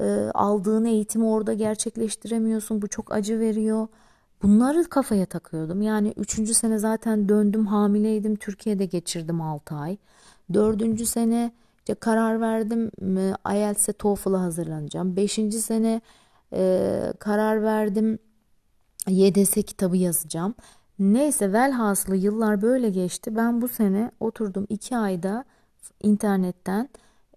E, 0.00 0.04
aldığın 0.34 0.84
eğitimi 0.84 1.24
orada 1.24 1.52
gerçekleştiremiyorsun. 1.54 2.82
Bu 2.82 2.88
çok 2.88 3.12
acı 3.12 3.40
veriyor. 3.40 3.88
Bunları 4.42 4.84
kafaya 4.84 5.26
takıyordum. 5.26 5.82
Yani 5.82 6.14
üçüncü 6.16 6.54
sene 6.54 6.78
zaten 6.78 7.28
döndüm 7.28 7.66
hamileydim. 7.66 8.36
Türkiye'de 8.36 8.84
geçirdim 8.84 9.40
6 9.40 9.74
ay. 9.74 9.96
Dördüncü 10.54 11.06
sene 11.06 11.52
işte 11.78 11.94
karar 11.94 12.40
verdim 12.40 12.90
IELTS'e 13.52 13.92
TOEFL'a 13.92 14.40
hazırlanacağım. 14.40 15.16
Beşinci 15.16 15.60
sene 15.60 16.00
e, 16.52 17.12
karar 17.18 17.62
verdim 17.62 18.18
YDS 19.08 19.54
kitabı 19.54 19.96
yazacağım. 19.96 20.54
Neyse 20.98 21.52
velhasılı 21.52 22.16
yıllar 22.16 22.62
böyle 22.62 22.90
geçti. 22.90 23.36
Ben 23.36 23.62
bu 23.62 23.68
sene 23.68 24.10
oturdum 24.20 24.66
iki 24.68 24.96
ayda 24.96 25.44
internetten 26.02 26.88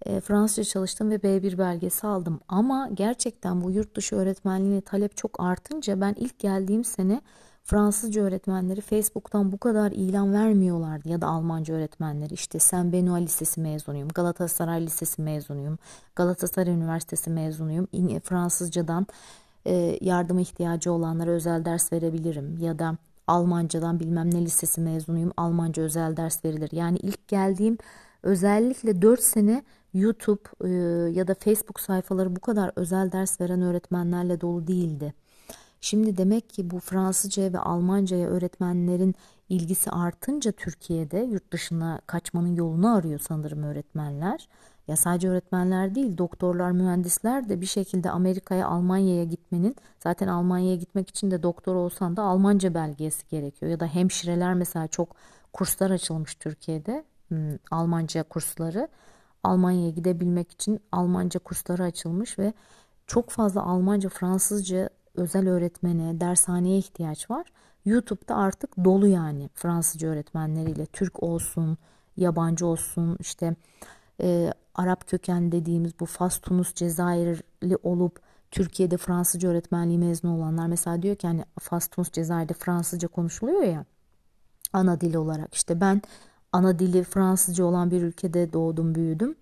e, 0.06 0.22
Fransızca 0.22 0.64
çalıştım 0.64 1.10
ve 1.10 1.16
B1 1.16 1.58
belgesi 1.58 2.08
aldım. 2.08 2.40
Ama 2.48 2.90
gerçekten 2.94 3.62
bu 3.62 3.72
yurt 3.72 3.96
dışı 3.96 4.16
öğretmenliğine 4.16 4.82
talep 4.82 5.18
çok 5.18 5.40
artınca 5.40 6.02
ben 6.02 6.14
ilk 6.18 6.40
geldiğim 6.40 6.84
sene 6.84 7.22
Fransızca 7.64 8.22
öğretmenleri 8.22 8.82
Facebook'tan 8.82 9.52
bu 9.52 9.58
kadar 9.58 9.92
ilan 9.92 10.34
vermiyorlardı 10.34 11.10
ya 11.10 11.22
da 11.22 11.28
Almanca 11.28 11.74
öğretmenleri 11.74 12.34
işte 12.34 12.60
Saint 12.60 12.94
Benoît 12.94 13.22
Lisesi 13.22 13.62
mezunuyum, 13.62 14.08
Galatasaray 14.08 14.86
Lisesi 14.86 15.22
mezunuyum, 15.22 15.78
Galatasaray 16.16 16.74
Üniversitesi 16.74 17.30
mezunuyum. 17.30 17.88
Fransızcadan 18.24 19.08
e, 19.66 19.98
yardıma 20.02 20.42
ihtiyacı 20.42 20.92
olanlara 20.92 21.30
özel 21.30 21.66
ders 21.66 21.94
verebilirim 21.94 22.58
ya 22.58 22.80
da 22.80 22.98
Almancadan 23.28 24.00
bilmem 24.00 24.34
ne 24.34 24.42
lisesi 24.42 24.82
mezunuyum, 24.82 25.32
Almanca 25.38 25.84
özel 25.84 26.18
ders 26.18 26.46
verilir. 26.46 26.70
Yani 26.72 26.98
ilk 26.98 27.28
geldiğim 27.28 27.78
özellikle 28.24 29.02
4 29.02 29.24
sene 29.24 29.64
YouTube 29.96 30.42
e, 30.64 30.70
ya 31.12 31.28
da 31.28 31.34
Facebook 31.34 31.80
sayfaları 31.80 32.36
bu 32.36 32.40
kadar 32.40 32.72
özel 32.76 33.12
ders 33.12 33.42
veren 33.42 33.62
öğretmenlerle 33.62 34.42
dolu 34.42 34.68
değildi. 34.68 35.14
Şimdi 35.82 36.18
demek 36.18 36.50
ki 36.50 36.72
bu 36.72 36.80
Fransızcaya 36.80 37.54
ve 37.54 37.60
Almancaya 37.60 38.30
öğretmenlerin 38.30 39.16
ilgisi 39.50 39.92
artınca 39.92 40.52
Türkiye'de 40.52 41.18
yurt 41.20 41.52
dışına 41.52 42.02
kaçmanın 42.08 42.56
yolunu 42.56 42.96
arıyor 42.96 43.20
sanırım 43.20 43.64
öğretmenler. 43.64 44.48
Ya 44.88 44.96
sadece 44.96 45.30
öğretmenler 45.30 45.96
değil, 45.96 46.18
doktorlar, 46.18 46.72
mühendisler 46.72 47.50
de 47.50 47.62
bir 47.62 47.66
şekilde 47.66 48.10
Amerika'ya, 48.10 48.68
Almanya'ya 48.68 49.24
gitmenin, 49.24 49.76
zaten 50.00 50.28
Almanya'ya 50.28 50.76
gitmek 50.76 51.10
için 51.10 51.32
de 51.32 51.44
doktor 51.44 51.76
olsan 51.76 52.18
da 52.18 52.22
Almanca 52.24 52.74
belgesi 52.74 53.28
gerekiyor. 53.30 53.72
Ya 53.72 53.80
da 53.80 53.86
hemşireler 53.86 54.54
mesela 54.54 54.88
çok 54.88 55.16
kurslar 55.54 55.92
açılmış 55.92 56.36
Türkiye'de, 56.36 57.04
hmm, 57.28 57.58
Almanca 57.72 58.24
kursları. 58.24 58.88
Almanya'ya 59.46 59.90
gidebilmek 59.90 60.52
için 60.52 60.80
Almanca 60.92 61.40
kursları 61.40 61.84
açılmış 61.84 62.40
ve 62.40 62.54
çok 63.08 63.30
fazla 63.30 63.64
Almanca, 63.64 64.10
Fransızca 64.10 64.90
özel 65.16 65.50
öğretmene, 65.50 66.20
dershaneye 66.20 66.78
ihtiyaç 66.78 67.30
var. 67.30 67.48
YouTube'da 67.86 68.36
artık 68.36 68.78
dolu 68.86 69.08
yani 69.08 69.50
Fransızca 69.54 70.08
öğretmenleriyle. 70.08 70.86
Türk 70.86 71.24
olsun, 71.24 71.78
yabancı 72.18 72.66
olsun, 72.66 73.18
işte 73.20 73.56
e, 74.22 74.54
Arap 74.76 75.08
köken 75.08 75.52
dediğimiz 75.52 76.00
bu 76.00 76.06
Fas, 76.06 76.38
Tunus, 76.40 76.74
Cezayirli 76.74 77.78
olup 77.84 78.20
Türkiye'de 78.52 78.98
Fransızca 78.98 79.50
öğretmenliği 79.50 80.00
mezunu 80.00 80.38
olanlar 80.38 80.68
mesela 80.68 81.02
diyor 81.02 81.16
ki 81.16 81.28
hani 81.28 81.46
Fas, 81.60 81.88
Tunus, 81.88 82.12
Cezayir'de 82.12 82.54
Fransızca 82.54 83.08
konuşuluyor 83.08 83.64
ya 83.64 83.86
ana 84.74 85.02
dil 85.02 85.16
olarak. 85.16 85.54
işte 85.54 85.82
ben 85.82 86.02
ana 86.56 86.80
dili 86.80 87.04
Fransızca 87.04 87.66
olan 87.66 87.92
bir 87.92 88.02
ülkede 88.02 88.54
doğdum, 88.54 88.96
büyüdüm. 88.96 89.36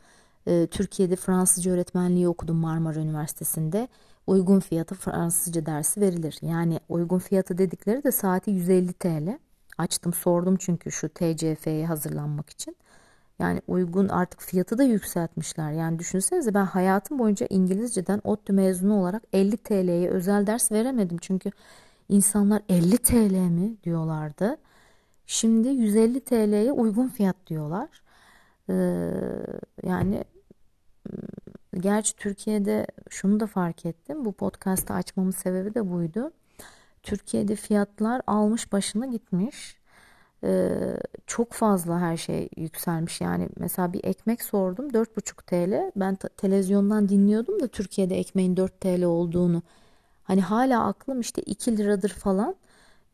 E, 0.48 0.68
Türkiye'de 0.68 1.16
Fransızca 1.16 1.72
öğretmenliği 1.72 2.28
okudum 2.28 2.58
Marmara 2.58 3.00
Üniversitesi'nde 3.00 3.88
uygun 4.28 4.60
fiyata 4.60 4.96
Fransızca 4.96 5.66
dersi 5.66 6.02
verilir. 6.02 6.38
Yani 6.42 6.80
uygun 6.90 7.20
fiyatı 7.20 7.58
dedikleri 7.58 8.04
de 8.04 8.12
saati 8.12 8.52
150 8.52 8.94
TL. 8.94 9.40
Açtım 9.78 10.14
sordum 10.14 10.56
çünkü 10.60 10.92
şu 10.92 11.10
TCF'ye 11.10 11.86
hazırlanmak 11.86 12.50
için. 12.50 12.76
Yani 13.40 13.62
uygun 13.68 14.08
artık 14.08 14.42
fiyatı 14.42 14.78
da 14.78 14.84
yükseltmişler. 14.84 15.72
Yani 15.72 16.00
düşünsenize 16.00 16.54
ben 16.54 16.66
hayatım 16.66 17.20
boyunca 17.20 17.48
İngilizceden 17.50 18.22
ODTÜ 18.24 18.54
mezunu 18.54 19.00
olarak 19.00 19.24
50 19.34 19.58
TL'ye 19.58 20.10
özel 20.10 20.48
ders 20.48 20.72
veremedim. 20.72 21.18
Çünkü 21.22 21.52
insanlar 22.10 22.62
50 22.70 22.98
TL 22.98 23.34
mi 23.34 23.76
diyorlardı. 23.84 24.58
Şimdi 25.28 25.68
150 25.68 26.20
TL'ye 26.20 26.72
uygun 26.72 27.08
fiyat 27.08 27.36
diyorlar. 27.48 27.90
Ee, 28.70 28.74
yani 29.84 30.24
Gerçi 31.80 32.16
Türkiye'de 32.16 32.88
şunu 33.10 33.40
da 33.40 33.48
fark 33.48 33.86
ettim. 33.86 34.26
Bu 34.26 34.32
podcast'ı 34.32 34.94
açmamın 34.94 35.32
sebebi 35.32 35.76
de 35.76 35.92
buydu. 35.92 36.32
Türkiye'de 37.04 37.56
fiyatlar 37.56 38.22
almış 38.28 38.72
başına 38.72 39.06
gitmiş. 39.06 39.78
Ee, 40.44 40.98
çok 41.28 41.54
fazla 41.54 42.00
her 42.00 42.18
şey 42.18 42.50
yükselmiş. 42.58 43.22
Yani 43.22 43.50
mesela 43.58 43.94
bir 43.94 44.04
ekmek 44.04 44.42
sordum 44.42 44.90
4,5 44.90 45.44
TL. 45.44 45.92
Ben 45.96 46.16
televizyondan 46.16 47.10
dinliyordum 47.10 47.60
da 47.60 47.68
Türkiye'de 47.68 48.20
ekmeğin 48.20 48.58
4 48.58 48.82
TL 48.82 49.04
olduğunu. 49.04 49.62
Hani 50.24 50.42
hala 50.42 50.86
aklım 50.86 51.20
işte 51.20 51.42
2 51.42 51.78
liradır 51.78 52.10
falan. 52.10 52.56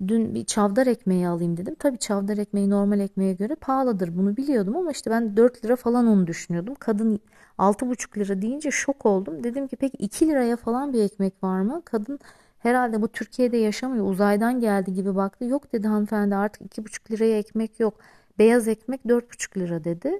Dün 0.08 0.36
bir 0.36 0.46
çavdar 0.46 0.88
ekmeği 0.88 1.28
alayım 1.28 1.58
dedim. 1.58 1.76
Tabii 1.80 1.98
çavdar 1.98 2.38
ekmeği 2.38 2.70
normal 2.70 3.00
ekmeğe 3.00 3.34
göre 3.34 3.56
pahalıdır. 3.56 4.18
Bunu 4.18 4.38
biliyordum 4.38 4.76
ama 4.76 4.92
işte 4.92 5.12
ben 5.12 5.38
4 5.38 5.66
lira 5.66 5.76
falan 5.76 6.08
onu 6.08 6.28
düşünüyordum. 6.28 6.76
Kadın 6.80 7.20
6,5 7.58 8.18
lira 8.18 8.42
deyince 8.42 8.72
şok 8.72 9.06
oldum. 9.06 9.44
Dedim 9.44 9.68
ki 9.68 9.76
peki 9.76 9.98
2 9.98 10.28
liraya 10.28 10.56
falan 10.58 10.94
bir 10.94 11.04
ekmek 11.04 11.44
var 11.44 11.62
mı? 11.62 11.82
Kadın 11.86 12.20
herhalde 12.60 13.02
bu 13.02 13.08
Türkiye'de 13.08 13.58
yaşamıyor 13.58 14.10
uzaydan 14.10 14.60
geldi 14.60 14.94
gibi 14.94 15.16
baktı. 15.16 15.46
Yok 15.46 15.74
dedi 15.74 15.88
hanımefendi 15.88 16.36
artık 16.36 16.62
2,5 16.62 17.12
liraya 17.12 17.38
ekmek 17.38 17.80
yok. 17.80 17.94
Beyaz 18.40 18.68
ekmek 18.68 19.06
4,5 19.06 19.58
lira 19.58 19.84
dedi. 19.84 20.20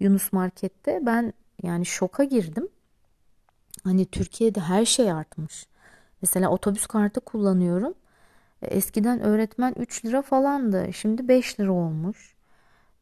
Yunus 0.00 0.32
Market'te 0.32 1.00
ben 1.06 1.32
yani 1.62 1.86
şoka 1.86 2.24
girdim. 2.24 2.68
Hani 3.84 4.06
Türkiye'de 4.06 4.60
her 4.60 4.84
şey 4.84 5.12
artmış. 5.12 5.66
Mesela 6.22 6.50
otobüs 6.50 6.86
kartı 6.86 7.20
kullanıyorum. 7.20 7.94
Eskiden 8.62 9.20
öğretmen 9.20 9.74
3 9.78 10.04
lira 10.04 10.22
falandı. 10.22 10.92
Şimdi 10.92 11.28
5 11.28 11.60
lira 11.60 11.72
olmuş. 11.72 12.36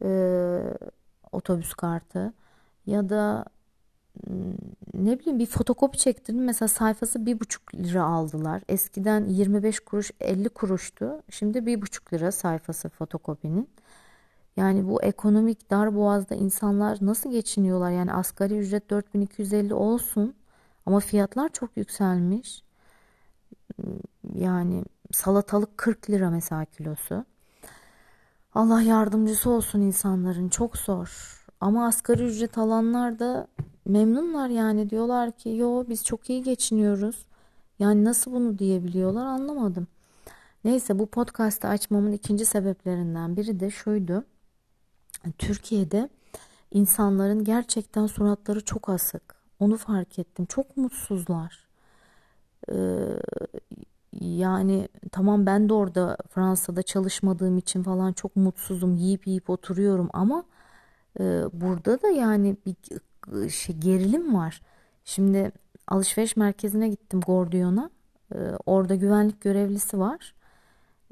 Ee, 0.05 0.61
otobüs 1.33 1.75
kartı. 1.75 2.33
Ya 2.87 3.09
da 3.09 3.45
ne 4.95 5.19
bileyim 5.19 5.39
bir 5.39 5.47
fotokopi 5.47 5.99
çektirdim. 5.99 6.45
Mesela 6.45 6.69
sayfası 6.69 7.27
bir 7.27 7.41
buçuk 7.41 7.75
lira 7.75 8.05
aldılar. 8.05 8.63
Eskiden 8.69 9.25
25 9.25 9.81
kuruş 9.81 10.11
50 10.21 10.49
kuruştu. 10.49 11.23
Şimdi 11.31 11.67
bir 11.67 11.83
buçuk 11.83 12.13
lira 12.13 12.33
sayfası 12.33 12.89
fotokopinin. 12.89 13.69
Yani 14.57 14.89
bu 14.89 15.03
ekonomik 15.03 15.71
dar 15.71 15.95
boğazda 15.97 16.35
insanlar 16.35 16.99
nasıl 17.01 17.33
geçiniyorlar? 17.33 17.91
Yani 17.91 18.13
asgari 18.13 18.59
ücret 18.59 18.91
4250 18.91 19.75
olsun 19.75 20.35
ama 20.87 21.01
fiyatlar 21.01 21.49
çok 21.49 21.77
yükselmiş. 21.77 22.63
Yani 24.35 24.85
salatalık 25.13 25.79
40 25.79 26.11
lira 26.11 26.31
mesela 26.31 26.65
kilosu. 26.65 27.25
Allah 28.55 28.83
yardımcısı 28.83 29.51
olsun 29.51 29.81
insanların 29.81 30.49
çok 30.49 30.77
zor. 30.77 31.43
Ama 31.61 31.87
asgari 31.87 32.25
ücret 32.25 32.59
alanlar 32.59 33.19
da 33.19 33.47
memnunlar 33.87 34.49
yani 34.49 34.91
diyorlar 34.91 35.33
ki 35.33 35.49
yo 35.49 35.85
biz 35.89 36.05
çok 36.05 36.31
iyi 36.31 36.43
geçiniyoruz. 36.43 37.27
Yani 37.79 38.05
nasıl 38.05 38.33
bunu 38.33 38.59
diyebiliyorlar 38.59 39.27
anlamadım. 39.27 39.87
Neyse 40.65 40.99
bu 40.99 41.07
podcast'ı 41.07 41.69
açmamın 41.69 42.13
ikinci 42.13 42.47
sebeplerinden 42.47 43.37
biri 43.37 43.61
de 43.61 43.71
şuydu. 43.71 44.25
Türkiye'de 45.39 46.09
insanların 46.73 47.45
gerçekten 47.45 48.07
suratları 48.07 48.65
çok 48.65 48.89
asık. 48.89 49.37
Onu 49.61 49.77
fark 49.77 50.19
ettim. 50.19 50.47
Çok 50.47 50.77
mutsuzlar. 50.77 51.66
Yani 54.21 54.89
tamam 55.13 55.47
ben 55.47 55.69
de 55.69 55.75
orada 55.75 56.17
Fransa'da 56.31 56.83
çalışmadığım 56.83 57.59
için 57.59 57.83
falan 57.83 58.13
çok 58.13 58.37
mutsuzum. 58.37 58.95
Yiyip 58.97 59.27
yiyip 59.27 59.51
oturuyorum 59.51 60.09
ama 60.13 60.45
e, 61.21 61.25
burada 61.53 62.03
da 62.03 62.09
yani 62.09 62.57
bir 62.67 62.77
şey 63.51 63.77
gerilim 63.77 64.35
var. 64.35 64.61
Şimdi 65.05 65.53
alışveriş 65.89 66.37
merkezine 66.37 66.89
gittim 66.89 67.21
Gordiyon'a. 67.21 67.91
Ee, 68.35 68.39
orada 68.67 68.95
güvenlik 68.95 69.41
görevlisi 69.41 69.99
var. 69.99 70.35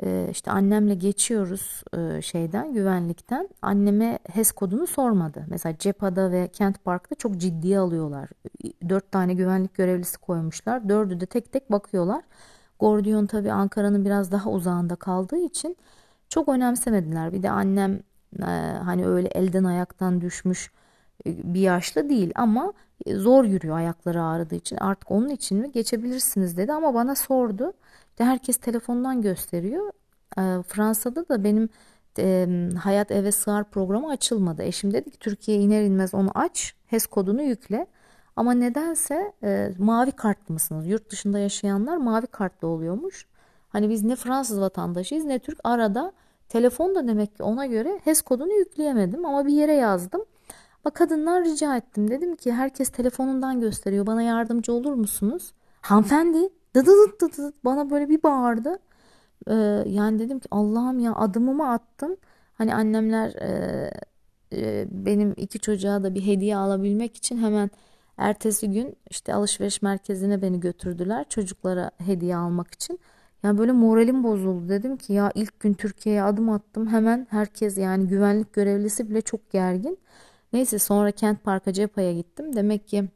E, 0.02 0.28
işte 0.30 0.50
annemle 0.50 0.94
geçiyoruz 0.94 1.82
e, 1.96 2.22
şeyden 2.22 2.72
güvenlikten. 2.72 3.48
Anneme 3.62 4.18
HES 4.32 4.52
kodunu 4.52 4.86
sormadı. 4.86 5.44
Mesela 5.48 5.78
Cepa'da 5.78 6.30
ve 6.30 6.48
Kent 6.48 6.84
Park'ta 6.84 7.14
çok 7.14 7.36
ciddiye 7.36 7.78
alıyorlar. 7.78 8.28
Dört 8.88 9.12
tane 9.12 9.34
güvenlik 9.34 9.74
görevlisi 9.74 10.18
koymuşlar. 10.18 10.88
Dördü 10.88 11.20
de 11.20 11.26
tek 11.26 11.52
tek 11.52 11.72
bakıyorlar. 11.72 12.24
Gordiyon 12.78 13.26
tabii 13.26 13.52
Ankara'nın 13.52 14.04
biraz 14.04 14.32
daha 14.32 14.50
uzağında 14.50 14.96
kaldığı 14.96 15.38
için 15.38 15.76
çok 16.28 16.48
önemsemediler. 16.48 17.32
Bir 17.32 17.42
de 17.42 17.50
annem 17.50 18.02
e, 18.42 18.44
hani 18.84 19.06
öyle 19.06 19.28
elden 19.28 19.64
ayaktan 19.64 20.20
düşmüş 20.20 20.70
bir 21.26 21.60
yaşlı 21.60 22.08
değil 22.08 22.32
ama 22.34 22.72
zor 23.06 23.44
yürüyor 23.44 23.76
ayakları 23.76 24.22
ağrıdığı 24.22 24.54
için 24.54 24.76
artık 24.76 25.10
onun 25.10 25.28
için 25.28 25.58
mi 25.58 25.72
geçebilirsiniz 25.72 26.56
dedi 26.56 26.72
ama 26.72 26.94
bana 26.94 27.14
sordu. 27.14 27.72
İşte 28.10 28.24
herkes 28.24 28.56
telefondan 28.56 29.22
gösteriyor. 29.22 29.92
E, 30.38 30.62
Fransa'da 30.62 31.28
da 31.28 31.44
benim 31.44 31.68
e, 32.18 32.48
Hayat 32.82 33.10
Eve 33.10 33.32
Sığar 33.32 33.70
programı 33.70 34.10
açılmadı. 34.10 34.62
Eşim 34.62 34.92
dedi 34.92 35.10
ki 35.10 35.18
Türkiye'ye 35.18 35.62
iner 35.62 35.82
inmez 35.82 36.14
onu 36.14 36.30
aç. 36.34 36.74
HES 36.86 37.06
kodunu 37.06 37.42
yükle. 37.42 37.86
Ama 38.36 38.52
nedense 38.52 39.32
e, 39.42 39.72
mavi 39.78 40.12
kartlı 40.12 40.54
mısınız? 40.54 40.86
Yurt 40.86 41.10
dışında 41.10 41.38
yaşayanlar 41.38 41.96
mavi 41.96 42.26
kartlı 42.26 42.68
oluyormuş. 42.68 43.26
Hani 43.68 43.90
biz 43.90 44.02
ne 44.02 44.16
Fransız 44.16 44.60
vatandaşıyız 44.60 45.24
ne 45.24 45.38
Türk 45.38 45.58
arada 45.64 46.12
telefon 46.48 46.94
da 46.94 47.08
demek 47.08 47.36
ki 47.36 47.42
ona 47.42 47.66
göre 47.66 48.00
HES 48.04 48.22
kodunu 48.22 48.52
yükleyemedim 48.52 49.26
ama 49.26 49.46
bir 49.46 49.52
yere 49.52 49.74
yazdım. 49.74 50.24
Bak 50.84 50.94
kadından 50.94 51.44
rica 51.44 51.76
ettim. 51.76 52.10
Dedim 52.10 52.36
ki 52.36 52.52
herkes 52.52 52.88
telefonundan 52.88 53.60
gösteriyor. 53.60 54.06
Bana 54.06 54.22
yardımcı 54.22 54.72
olur 54.72 54.92
musunuz? 54.92 55.52
Hanımefendi 55.80 56.48
dıdıdıt 56.74 57.20
dıdıdıt 57.20 57.64
bana 57.64 57.90
böyle 57.90 58.08
bir 58.08 58.22
bağırdı. 58.22 58.78
Ee, 59.48 59.54
yani 59.86 60.18
dedim 60.18 60.38
ki 60.38 60.48
Allah'ım 60.50 60.98
ya 60.98 61.14
adımımı 61.14 61.70
attım. 61.70 62.16
Hani 62.54 62.74
annemler 62.74 63.30
e, 63.30 63.90
e, 64.52 64.86
benim 64.90 65.34
iki 65.36 65.58
çocuğa 65.58 66.02
da 66.02 66.14
bir 66.14 66.26
hediye 66.26 66.56
alabilmek 66.56 67.16
için 67.16 67.38
hemen 67.38 67.70
ertesi 68.18 68.70
gün 68.70 68.96
işte 69.10 69.34
alışveriş 69.34 69.82
merkezine 69.82 70.42
beni 70.42 70.60
götürdüler. 70.60 71.24
Çocuklara 71.28 71.90
hediye 71.98 72.36
almak 72.36 72.74
için. 72.74 73.00
Yani 73.42 73.58
böyle 73.58 73.72
moralim 73.72 74.24
bozuldu. 74.24 74.68
Dedim 74.68 74.96
ki 74.96 75.12
ya 75.12 75.32
ilk 75.34 75.60
gün 75.60 75.74
Türkiye'ye 75.74 76.22
adım 76.22 76.50
attım. 76.50 76.88
Hemen 76.88 77.26
herkes 77.30 77.78
yani 77.78 78.08
güvenlik 78.08 78.52
görevlisi 78.52 79.10
bile 79.10 79.20
çok 79.20 79.50
gergin. 79.50 79.98
Neyse 80.54 80.78
sonra 80.78 81.10
Kent 81.10 81.44
Park'a 81.44 81.72
Cepa'ya 81.72 82.12
gittim. 82.12 82.56
Demek 82.56 82.88
ki 82.88 83.08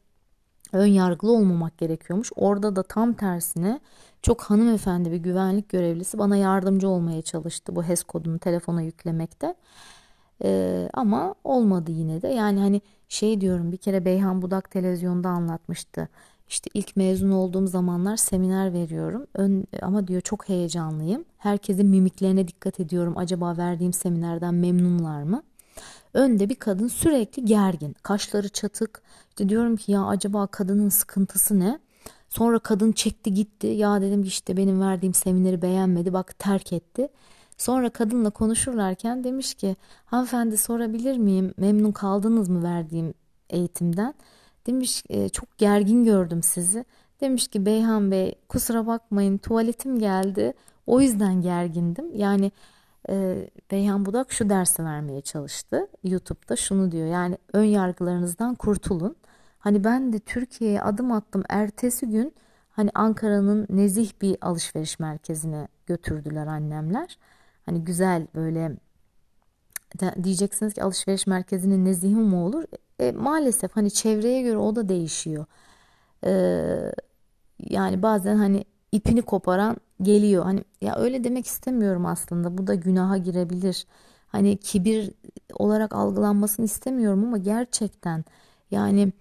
ön 0.73 0.87
yargılı 0.87 1.33
olmamak 1.33 1.79
gerekiyormuş. 1.79 2.33
Orada 2.37 2.77
da 2.77 2.83
tam 2.83 3.13
tersine 3.13 3.81
çok 4.23 4.43
hanımefendi 4.43 5.13
bir 5.13 5.17
güvenlik 5.17 5.69
görevlisi 5.69 6.19
bana 6.19 6.37
yardımcı 6.37 6.89
olmaya 6.89 7.23
çalıştı 7.23 7.77
bu 7.77 7.85
HES 7.85 8.03
kodunu 8.03 8.39
telefona 8.39 8.83
yüklemekte. 8.83 9.55
Ee, 10.45 10.89
ama 10.95 11.35
olmadı 11.45 11.91
yine 11.91 12.23
de. 12.23 12.29
Yani 12.29 12.61
hani 12.61 12.81
şey 13.09 13.41
diyorum 13.41 13.73
bir 13.73 13.77
kere 13.77 14.05
Beyhan 14.05 14.43
Budak 14.43 14.71
televizyonda 14.71 15.29
anlatmıştı. 15.29 16.09
İşte 16.49 16.71
ilk 16.75 16.97
mezun 16.97 17.31
olduğum 17.31 17.67
zamanlar 17.67 18.17
seminer 18.17 18.73
veriyorum. 18.73 19.27
Ön, 19.35 19.65
ama 19.83 20.09
diyor 20.09 20.21
çok 20.21 20.49
heyecanlıyım. 20.49 21.25
Herkesin 21.39 21.87
mimiklerine 21.87 22.49
dikkat 22.49 22.81
ediyorum. 22.81 23.15
Acaba 23.17 23.57
verdiğim 23.57 23.93
seminerden 23.93 24.55
memnunlar 24.55 25.23
mı? 25.23 25.43
Önde 26.15 26.49
bir 26.49 26.55
kadın 26.55 26.89
sürekli 26.89 27.45
gergin. 27.45 27.97
Kaşları 28.03 28.49
çatık. 28.49 29.03
İşte 29.29 29.49
diyorum 29.49 29.77
ki 29.77 29.93
ya 29.93 30.07
acaba 30.07 30.47
kadının 30.47 30.89
sıkıntısı 30.89 31.61
ne? 31.61 31.79
Sonra 32.29 32.59
kadın 32.59 32.93
çekti 32.93 33.35
gitti. 33.35 33.67
Ya 33.67 34.01
dedim 34.01 34.23
ki 34.23 34.29
işte 34.29 34.57
benim 34.57 34.81
verdiğim 34.81 35.15
semineri 35.15 35.63
beğenmedi. 35.63 36.13
Bak 36.13 36.39
terk 36.39 36.73
etti. 36.73 37.09
Sonra 37.59 37.91
kadınla 37.91 38.31
konuşurlarken 38.31 39.25
demiş 39.25 39.55
ki 39.55 39.77
hanımefendi 40.05 40.57
sorabilir 40.57 41.17
miyim 41.17 41.55
memnun 41.57 41.93
kaldınız 41.93 42.49
mı 42.49 42.63
verdiğim 42.63 43.15
eğitimden? 43.51 44.15
Demiş 44.67 45.03
e, 45.09 45.29
çok 45.29 45.59
gergin 45.59 46.05
gördüm 46.05 46.43
sizi. 46.43 46.85
Demiş 47.21 47.49
ki 47.49 47.67
Beyhan 47.67 48.11
Bey 48.11 48.35
kusura 48.49 48.87
bakmayın 48.87 49.39
tuvaletim 49.39 49.99
geldi 49.99 50.53
o 50.87 51.01
yüzden 51.01 51.43
gergindim. 51.43 52.15
Yani 52.15 52.53
e, 53.09 53.49
Beyhan 53.71 54.07
Budak 54.07 54.33
şu 54.33 54.49
dersi 54.49 54.85
vermeye 54.85 55.21
çalıştı. 55.21 55.89
YouTube'da 56.05 56.57
şunu 56.57 56.93
diyor 56.93 57.07
yani 57.07 57.39
ön 57.53 57.65
yargılarınızdan 57.65 58.55
kurtulun. 58.55 59.17
Hani 59.59 59.85
ben 59.85 60.13
de 60.13 60.19
Türkiye'ye 60.19 60.83
adım 60.83 61.13
attım 61.13 61.43
ertesi 61.49 62.09
gün 62.09 62.35
hani 62.71 62.91
Ankara'nın 62.95 63.67
nezih 63.71 64.13
bir 64.23 64.37
alışveriş 64.41 64.99
merkezine 64.99 65.69
götürdüler 65.87 66.47
annemler. 66.47 67.19
Hani 67.67 67.85
güzel 67.85 68.27
böyle 68.35 68.77
diyeceksiniz 70.23 70.75
ki 70.75 70.83
alışveriş 70.83 71.27
merkezinin 71.27 71.85
nezihi 71.85 72.15
mi 72.15 72.37
olur? 72.37 72.65
E, 72.99 73.13
maalesef 73.13 73.77
hani 73.77 73.91
çevreye 73.91 74.43
göre 74.43 74.57
o 74.57 74.77
da 74.77 74.89
değişiyor. 74.89 75.47
E, 76.25 76.33
yani 77.59 78.03
bazen 78.03 78.37
hani 78.37 78.65
ipini 78.93 79.23
koparan 79.23 79.77
geliyor. 80.03 80.45
Hani 80.45 80.65
ya 80.81 80.97
öyle 80.97 81.25
demek 81.25 81.47
istemiyorum 81.47 82.07
aslında. 82.07 82.59
Bu 82.59 82.67
da 82.67 82.75
günaha 82.75 83.25
girebilir. 83.25 83.87
Hani 84.29 84.57
kibir 84.57 85.13
olarak 85.55 85.95
algılanmasını 85.95 86.67
istemiyorum 86.67 87.25
ama 87.25 87.39
gerçekten 87.39 88.25
yani 88.71 89.13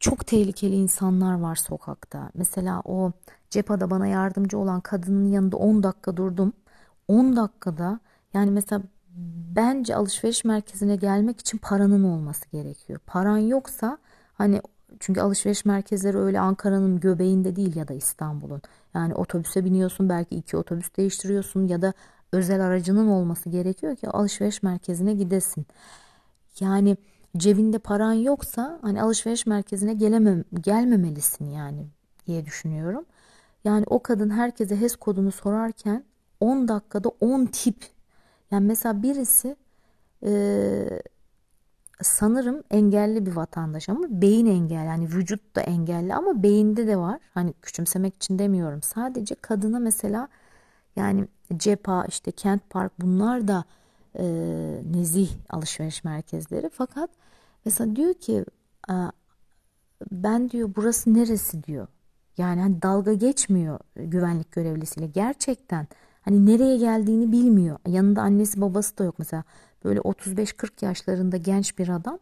çok 0.00 0.26
tehlikeli 0.26 0.74
insanlar 0.74 1.40
var 1.40 1.56
sokakta. 1.56 2.30
Mesela 2.34 2.82
o 2.84 3.12
cephada 3.50 3.90
bana 3.90 4.06
yardımcı 4.06 4.58
olan 4.58 4.80
kadının 4.80 5.28
yanında 5.32 5.56
10 5.56 5.82
dakika 5.82 6.16
durdum. 6.16 6.52
10 7.08 7.36
dakikada 7.36 8.00
yani 8.34 8.50
mesela 8.50 8.82
bence 9.56 9.96
alışveriş 9.96 10.44
merkezine 10.44 10.96
gelmek 10.96 11.40
için 11.40 11.58
paranın 11.58 12.04
olması 12.04 12.50
gerekiyor. 12.50 13.00
Paran 13.06 13.38
yoksa 13.38 13.98
hani 14.34 14.60
çünkü 15.00 15.20
alışveriş 15.20 15.64
merkezleri 15.64 16.18
öyle 16.18 16.40
Ankara'nın 16.40 17.00
göbeğinde 17.00 17.56
değil 17.56 17.76
ya 17.76 17.88
da 17.88 17.94
İstanbul'un. 17.94 18.62
Yani 18.94 19.14
otobüse 19.14 19.64
biniyorsun 19.64 20.08
belki 20.08 20.36
iki 20.36 20.56
otobüs 20.56 20.96
değiştiriyorsun 20.96 21.68
ya 21.68 21.82
da 21.82 21.92
özel 22.32 22.60
aracının 22.60 23.08
olması 23.08 23.48
gerekiyor 23.50 23.96
ki 23.96 24.08
alışveriş 24.08 24.62
merkezine 24.62 25.14
gidesin. 25.14 25.66
Yani 26.60 26.96
cebinde 27.36 27.78
paran 27.78 28.12
yoksa 28.12 28.78
hani 28.82 29.02
alışveriş 29.02 29.46
merkezine 29.46 29.94
gelemem 29.94 30.44
gelmemelisin 30.60 31.50
yani 31.50 31.86
diye 32.26 32.46
düşünüyorum. 32.46 33.04
Yani 33.64 33.84
o 33.86 34.02
kadın 34.02 34.30
herkese 34.30 34.80
HES 34.80 34.96
kodunu 34.96 35.32
sorarken 35.32 36.04
10 36.40 36.68
dakikada 36.68 37.08
10 37.20 37.46
tip. 37.46 37.76
Yani 38.50 38.66
mesela 38.66 39.02
birisi 39.02 39.56
e, 40.22 41.00
sanırım 42.02 42.62
engelli 42.70 43.26
bir 43.26 43.32
vatandaş 43.32 43.88
ama 43.88 44.06
beyin 44.10 44.46
engelli 44.46 44.86
yani 44.86 45.08
vücut 45.08 45.56
da 45.56 45.60
engelli 45.60 46.14
ama 46.14 46.42
beyinde 46.42 46.86
de 46.86 46.96
var. 46.96 47.20
Hani 47.34 47.52
küçümsemek 47.62 48.16
için 48.16 48.38
demiyorum. 48.38 48.82
Sadece 48.82 49.34
kadına 49.34 49.78
mesela 49.78 50.28
yani 50.96 51.28
Cepa 51.56 52.04
işte 52.08 52.30
Kent 52.30 52.70
Park 52.70 52.92
bunlar 53.00 53.48
da 53.48 53.64
e, 54.18 54.24
nezih 54.92 55.30
alışveriş 55.50 56.04
merkezleri. 56.04 56.70
Fakat 56.70 57.10
mesela 57.64 57.96
diyor 57.96 58.14
ki 58.14 58.44
ben 60.12 60.50
diyor 60.50 60.70
burası 60.76 61.14
neresi 61.14 61.62
diyor. 61.64 61.86
Yani 62.38 62.60
hani 62.60 62.82
dalga 62.82 63.12
geçmiyor 63.14 63.78
güvenlik 63.96 64.52
görevlisiyle 64.52 65.06
gerçekten 65.06 65.88
hani 66.22 66.46
nereye 66.46 66.76
geldiğini 66.76 67.32
bilmiyor. 67.32 67.78
Yanında 67.88 68.22
annesi 68.22 68.60
babası 68.60 68.98
da 68.98 69.04
yok 69.04 69.14
mesela 69.18 69.44
böyle 69.86 70.00
35-40 70.00 70.84
yaşlarında 70.84 71.36
genç 71.36 71.78
bir 71.78 71.88
adam 71.88 72.18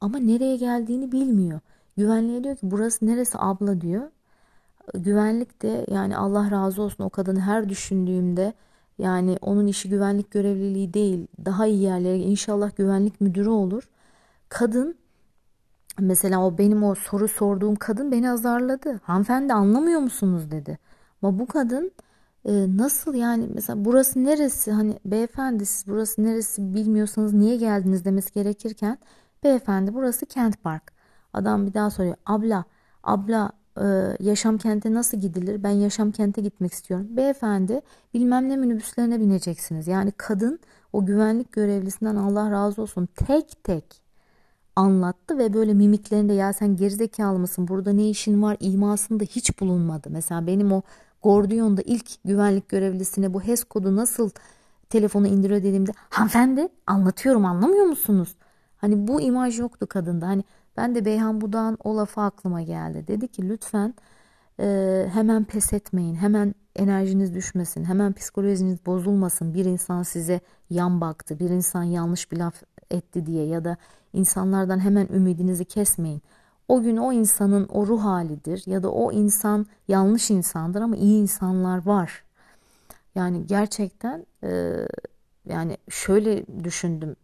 ama 0.00 0.18
nereye 0.18 0.56
geldiğini 0.56 1.12
bilmiyor. 1.12 1.60
Güvenliğe 1.96 2.44
diyor 2.44 2.56
ki 2.56 2.70
burası 2.70 3.06
neresi 3.06 3.38
abla 3.38 3.80
diyor. 3.80 4.10
Güvenlik 4.94 5.62
de 5.62 5.86
yani 5.90 6.16
Allah 6.16 6.50
razı 6.50 6.82
olsun 6.82 7.04
o 7.04 7.10
kadını 7.10 7.40
her 7.40 7.68
düşündüğümde 7.68 8.54
yani 8.98 9.38
onun 9.40 9.66
işi 9.66 9.88
güvenlik 9.88 10.30
görevliliği 10.30 10.94
değil 10.94 11.26
daha 11.44 11.66
iyi 11.66 11.82
yerlere 11.82 12.18
inşallah 12.18 12.76
güvenlik 12.76 13.20
müdürü 13.20 13.48
olur. 13.48 13.88
Kadın 14.48 14.96
mesela 16.00 16.46
o 16.46 16.58
benim 16.58 16.84
o 16.84 16.94
soru 16.94 17.28
sorduğum 17.28 17.76
kadın 17.76 18.12
beni 18.12 18.30
azarladı. 18.30 19.00
Hanımefendi 19.02 19.52
anlamıyor 19.52 20.00
musunuz 20.00 20.50
dedi. 20.50 20.78
Ama 21.22 21.38
bu 21.38 21.46
kadın 21.46 21.92
e, 22.46 22.76
nasıl 22.76 23.14
yani 23.14 23.48
mesela 23.54 23.84
burası 23.84 24.24
neresi 24.24 24.72
hani 24.72 24.98
beyefendi 25.04 25.66
siz 25.66 25.86
burası 25.86 26.24
neresi 26.24 26.74
bilmiyorsanız 26.74 27.32
niye 27.34 27.56
geldiniz 27.56 28.04
demesi 28.04 28.32
gerekirken 28.32 28.98
beyefendi 29.44 29.94
burası 29.94 30.26
Kent 30.26 30.62
Park. 30.62 30.92
Adam 31.32 31.66
bir 31.66 31.74
daha 31.74 31.90
soruyor 31.90 32.16
abla 32.26 32.64
abla 33.04 33.52
e, 33.80 33.84
yaşam 34.20 34.58
kente 34.58 34.94
nasıl 34.94 35.18
gidilir 35.18 35.62
ben 35.62 35.70
yaşam 35.70 36.12
kente 36.12 36.40
gitmek 36.40 36.72
istiyorum. 36.72 37.06
Beyefendi 37.10 37.80
bilmem 38.14 38.48
ne 38.48 38.56
minibüslerine 38.56 39.20
bineceksiniz. 39.20 39.88
Yani 39.88 40.12
kadın 40.16 40.60
o 40.92 41.06
güvenlik 41.06 41.52
görevlisinden 41.52 42.16
Allah 42.16 42.50
razı 42.50 42.82
olsun 42.82 43.08
tek 43.16 43.64
tek 43.64 44.02
anlattı 44.76 45.38
ve 45.38 45.54
böyle 45.54 45.74
mimiklerinde 45.74 46.32
ya 46.32 46.52
sen 46.52 46.76
gerizekalı 46.76 47.38
mısın 47.38 47.68
burada 47.68 47.92
ne 47.92 48.08
işin 48.08 48.42
var 48.42 48.56
imasında 48.60 49.24
hiç 49.24 49.60
bulunmadı. 49.60 50.08
Mesela 50.10 50.46
benim 50.46 50.72
o 50.72 50.82
Gordion'da 51.26 51.82
ilk 51.82 52.24
güvenlik 52.24 52.68
görevlisine 52.68 53.34
bu 53.34 53.42
HES 53.42 53.64
kodu 53.64 53.96
nasıl 53.96 54.30
telefonu 54.90 55.26
indiriyor 55.26 55.62
dediğimde 55.62 55.92
hanımefendi 56.10 56.68
anlatıyorum 56.86 57.44
anlamıyor 57.44 57.84
musunuz? 57.84 58.36
Hani 58.76 59.08
bu 59.08 59.20
imaj 59.20 59.58
yoktu 59.58 59.86
kadında. 59.86 60.26
Hani 60.26 60.44
ben 60.76 60.94
de 60.94 61.04
Beyhan 61.04 61.40
Budak'ın 61.40 61.78
o 61.84 61.96
lafı 61.96 62.20
aklıma 62.20 62.62
geldi. 62.62 63.04
Dedi 63.08 63.28
ki 63.28 63.48
lütfen 63.48 63.94
e, 64.60 65.06
hemen 65.12 65.44
pes 65.44 65.72
etmeyin. 65.72 66.14
Hemen 66.14 66.54
enerjiniz 66.76 67.34
düşmesin. 67.34 67.84
Hemen 67.84 68.12
psikolojiniz 68.12 68.86
bozulmasın. 68.86 69.54
Bir 69.54 69.64
insan 69.64 70.02
size 70.02 70.40
yan 70.70 71.00
baktı. 71.00 71.38
Bir 71.38 71.50
insan 71.50 71.82
yanlış 71.82 72.32
bir 72.32 72.36
laf 72.36 72.62
etti 72.90 73.26
diye 73.26 73.46
ya 73.46 73.64
da 73.64 73.76
insanlardan 74.12 74.78
hemen 74.78 75.08
ümidinizi 75.14 75.64
kesmeyin. 75.64 76.22
O 76.68 76.82
gün 76.82 76.96
o 76.96 77.12
insanın 77.12 77.68
o 77.68 77.86
ruh 77.86 78.04
halidir 78.04 78.62
ya 78.66 78.82
da 78.82 78.90
o 78.92 79.12
insan 79.12 79.66
yanlış 79.88 80.30
insandır 80.30 80.80
ama 80.80 80.96
iyi 80.96 81.22
insanlar 81.22 81.86
var. 81.86 82.24
Yani 83.14 83.46
gerçekten 83.46 84.26
e, 84.44 84.74
yani 85.48 85.76
şöyle 85.90 86.64
düşündüm. 86.64 87.16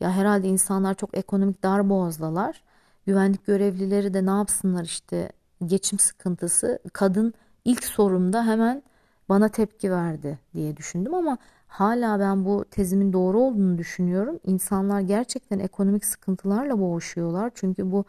Ya 0.00 0.12
herhalde 0.12 0.48
insanlar 0.48 0.94
çok 0.94 1.16
ekonomik 1.18 1.62
darboğazdalar. 1.62 2.62
Güvenlik 3.06 3.46
görevlileri 3.46 4.14
de 4.14 4.26
ne 4.26 4.30
yapsınlar 4.30 4.84
işte 4.84 5.32
geçim 5.66 5.98
sıkıntısı. 5.98 6.78
Kadın 6.92 7.34
ilk 7.64 7.84
sorumda 7.84 8.46
hemen 8.46 8.82
bana 9.28 9.48
tepki 9.48 9.90
verdi 9.90 10.38
diye 10.54 10.76
düşündüm 10.76 11.14
ama 11.14 11.38
hala 11.68 12.20
ben 12.20 12.44
bu 12.44 12.64
tezimin 12.70 13.12
doğru 13.12 13.40
olduğunu 13.40 13.78
düşünüyorum. 13.78 14.40
İnsanlar 14.46 15.00
gerçekten 15.00 15.58
ekonomik 15.58 16.04
sıkıntılarla 16.04 16.78
boğuşuyorlar. 16.78 17.50
Çünkü 17.54 17.92
bu 17.92 18.04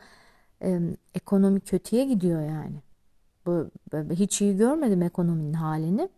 e, 0.64 0.80
ekonomi 1.16 1.60
kötüye 1.60 2.06
gidiyor 2.06 2.42
yani. 2.42 2.82
Bu, 3.46 3.70
hiç 4.12 4.42
iyi 4.42 4.58
görmedim 4.58 5.02
ekonominin 5.02 5.54
halini. 5.54 6.10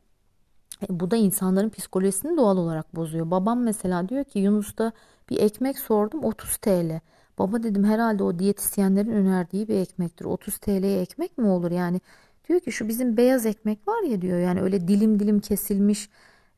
E, 0.90 1.00
bu 1.00 1.12
da 1.12 1.16
insanların 1.16 1.70
psikolojisini 1.70 2.38
doğal 2.38 2.58
olarak 2.58 2.96
bozuyor. 2.96 3.32
Babam 3.32 3.64
mesela 3.64 4.10
diyor 4.10 4.24
ki 4.24 4.40
Yunus'ta 4.40 4.92
bir 5.30 5.38
ekmek 5.42 5.80
sordum 5.80 6.24
30 6.24 6.58
TL. 6.58 7.00
Baba 7.40 7.64
dedim 7.64 7.84
herhalde 7.84 8.24
o 8.24 8.40
diyetisyenlerin 8.40 9.12
önerdiği 9.12 9.68
bir 9.68 9.76
ekmektir. 9.76 10.26
30 10.26 10.58
TL'ye 10.58 11.02
ekmek 11.02 11.38
mi 11.38 11.48
olur 11.48 11.72
yani? 11.72 12.02
Diyor 12.50 12.60
ki 12.60 12.72
şu 12.72 12.88
bizim 12.88 13.18
beyaz 13.18 13.46
ekmek 13.46 13.88
var 13.88 14.04
ya 14.04 14.22
diyor 14.22 14.40
yani 14.40 14.62
öyle 14.62 14.88
dilim 14.88 15.20
dilim 15.20 15.40
kesilmiş 15.40 16.10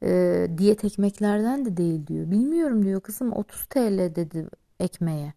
e, 0.04 0.48
diyet 0.58 0.86
ekmeklerden 0.86 1.66
de 1.66 1.78
değil 1.78 2.08
diyor. 2.08 2.32
Bilmiyorum 2.32 2.86
diyor 2.86 3.02
kızım 3.02 3.34
30 3.34 3.66
TL 3.66 4.16
dedi 4.16 4.48
ekmeğe. 4.80 5.34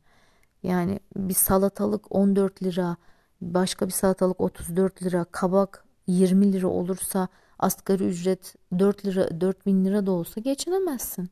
Yani 0.62 1.00
bir 1.16 1.34
salatalık 1.34 2.16
14 2.16 2.62
lira, 2.62 2.96
başka 3.40 3.86
bir 3.86 3.92
salatalık 3.92 4.40
34 4.40 5.02
lira, 5.02 5.24
kabak 5.24 5.84
20 6.06 6.52
lira 6.52 6.68
olursa 6.68 7.28
asgari 7.58 8.04
ücret 8.04 8.54
4 8.78 9.06
lira 9.06 9.40
4 9.40 9.66
bin 9.66 9.84
lira 9.84 10.06
da 10.06 10.10
olsa 10.10 10.40
geçinemezsin. 10.40 11.30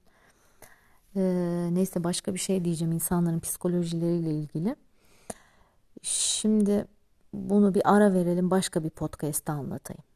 Ee, 1.17 1.69
neyse 1.73 2.05
başka 2.05 2.35
bir 2.35 2.39
şey 2.39 2.65
diyeceğim 2.65 2.93
insanların 2.93 3.41
psikolojileriyle 3.41 4.31
ilgili. 4.35 4.77
Şimdi 6.03 6.85
bunu 7.33 7.75
bir 7.75 7.95
ara 7.95 8.13
verelim 8.15 8.51
başka 8.51 8.85
bir 8.85 8.91
podcast'ta 8.91 9.53
anlatayım. 9.53 10.10